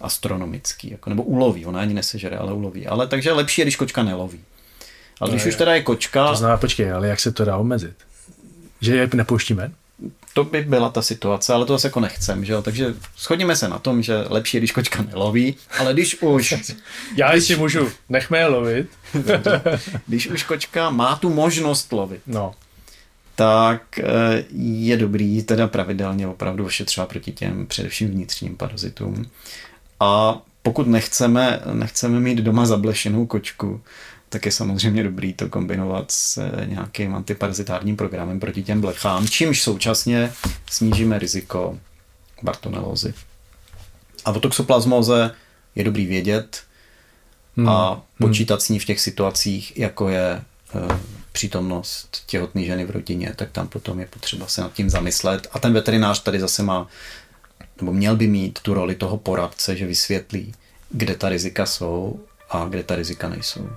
astronomický, 0.00 0.90
jako, 0.90 1.10
nebo 1.10 1.22
uloví, 1.22 1.66
ona 1.66 1.80
ani 1.80 1.94
nesežere, 1.94 2.36
ale 2.36 2.52
uloví. 2.52 2.86
Ale 2.86 3.06
takže 3.06 3.32
lepší 3.32 3.60
je, 3.60 3.64
když 3.64 3.76
kočka 3.76 4.02
neloví. 4.02 4.40
Ale 5.20 5.30
když 5.30 5.42
je- 5.44 5.48
už 5.48 5.56
teda 5.56 5.74
je 5.74 5.82
kočka, 5.82 6.28
To 6.28 6.34
znamená, 6.36 6.56
počkej, 6.58 6.92
ale 6.92 7.08
jak 7.08 7.20
se 7.20 7.32
to 7.32 7.44
dá 7.44 7.56
omezit? 7.56 7.94
Že 8.80 8.96
je 8.96 9.10
nepouštíme? 9.14 9.72
to 10.34 10.44
by 10.44 10.62
byla 10.62 10.90
ta 10.90 11.02
situace, 11.02 11.52
ale 11.52 11.66
to 11.66 11.72
zase 11.72 11.86
jako 11.86 12.00
nechcem, 12.00 12.44
že 12.44 12.52
jo? 12.52 12.62
Takže 12.62 12.94
shodněme 13.18 13.56
se 13.56 13.68
na 13.68 13.78
tom, 13.78 14.02
že 14.02 14.24
lepší 14.28 14.56
je, 14.56 14.60
když 14.60 14.72
kočka 14.72 15.02
neloví, 15.02 15.56
ale 15.78 15.92
když 15.92 16.22
už, 16.22 16.54
Já 17.16 17.34
jestli 17.34 17.56
můžu, 17.56 17.88
nechme 18.08 18.38
je 18.38 18.46
lovit. 18.46 18.86
když 20.06 20.26
už 20.28 20.42
kočka 20.42 20.90
má 20.90 21.16
tu 21.16 21.30
možnost 21.34 21.92
lovit, 21.92 22.20
No, 22.26 22.54
tak 23.34 23.98
eh, 23.98 24.44
je 24.62 24.96
dobrý 24.96 25.42
teda 25.42 25.66
pravidelně 25.68 26.28
opravdu 26.28 26.64
ošetřovat 26.66 27.08
proti 27.08 27.32
těm 27.32 27.66
především 27.66 28.08
vnitřním 28.10 28.56
parazitům. 28.56 29.30
A 30.00 30.42
pokud 30.62 30.86
nechceme, 30.86 31.60
nechceme 31.72 32.20
mít 32.20 32.38
doma 32.38 32.66
zablešenou 32.66 33.26
kočku, 33.26 33.80
tak 34.28 34.46
je 34.46 34.52
samozřejmě 34.52 35.02
dobrý 35.02 35.32
to 35.32 35.48
kombinovat 35.48 36.10
s 36.10 36.50
nějakým 36.64 37.14
antiparazitárním 37.14 37.96
programem 37.96 38.40
proti 38.40 38.62
těm 38.62 38.80
blechám, 38.80 39.28
čímž 39.28 39.62
současně 39.62 40.32
snížíme 40.70 41.18
riziko 41.18 41.78
bartonelózy. 42.42 43.14
A 44.24 44.30
o 44.30 44.40
toxoplasmóze 44.40 45.30
je 45.74 45.84
dobrý 45.84 46.06
vědět 46.06 46.62
a 47.66 48.02
počítat 48.18 48.62
s 48.62 48.68
ní 48.68 48.78
v 48.78 48.84
těch 48.84 49.00
situacích, 49.00 49.78
jako 49.78 50.08
je 50.08 50.42
eh, 50.74 50.98
přítomnost 51.32 52.22
těhotné 52.26 52.64
ženy 52.64 52.84
v 52.84 52.90
rodině, 52.90 53.32
tak 53.36 53.50
tam 53.50 53.68
potom 53.68 54.00
je 54.00 54.06
potřeba 54.06 54.46
se 54.46 54.60
nad 54.60 54.72
tím 54.72 54.90
zamyslet. 54.90 55.46
A 55.52 55.58
ten 55.58 55.72
veterinář 55.72 56.22
tady 56.22 56.40
zase 56.40 56.62
má, 56.62 56.86
nebo 57.80 57.92
měl 57.92 58.16
by 58.16 58.26
mít 58.26 58.58
tu 58.62 58.74
roli 58.74 58.94
toho 58.94 59.16
poradce, 59.16 59.76
že 59.76 59.86
vysvětlí, 59.86 60.54
kde 60.90 61.14
ta 61.14 61.28
rizika 61.28 61.66
jsou 61.66 62.20
a 62.50 62.66
kde 62.68 62.82
ta 62.82 62.94
rizika 62.94 63.28
nejsou. 63.28 63.68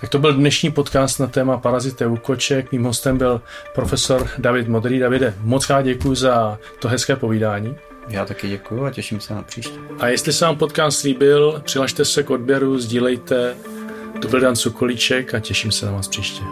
Tak 0.00 0.10
to 0.10 0.18
byl 0.18 0.32
dnešní 0.32 0.70
podcast 0.70 1.20
na 1.20 1.26
téma 1.26 1.58
parazité 1.58 2.06
u 2.06 2.16
koček. 2.16 2.72
Mým 2.72 2.84
hostem 2.84 3.18
byl 3.18 3.40
profesor 3.74 4.30
David 4.38 4.68
Modrý. 4.68 4.98
Davide, 4.98 5.34
moc 5.40 5.66
krát 5.66 5.82
děkuji 5.82 6.14
za 6.14 6.58
to 6.78 6.88
hezké 6.88 7.16
povídání. 7.16 7.76
Já 8.08 8.24
taky 8.24 8.48
děkuji 8.48 8.84
a 8.84 8.90
těším 8.90 9.20
se 9.20 9.34
na 9.34 9.42
příště. 9.42 9.78
A 9.98 10.08
jestli 10.08 10.32
se 10.32 10.44
vám 10.44 10.56
podcast 10.56 11.02
líbil, 11.02 11.62
přihlašte 11.64 12.04
se 12.04 12.22
k 12.22 12.30
odběru, 12.30 12.78
sdílejte. 12.78 13.54
To 14.22 14.28
byl 14.28 14.40
Dan 14.40 14.56
Sokolíček 14.56 15.34
a 15.34 15.40
těším 15.40 15.72
se 15.72 15.86
na 15.86 15.92
vás 15.92 16.08
příště. 16.08 16.42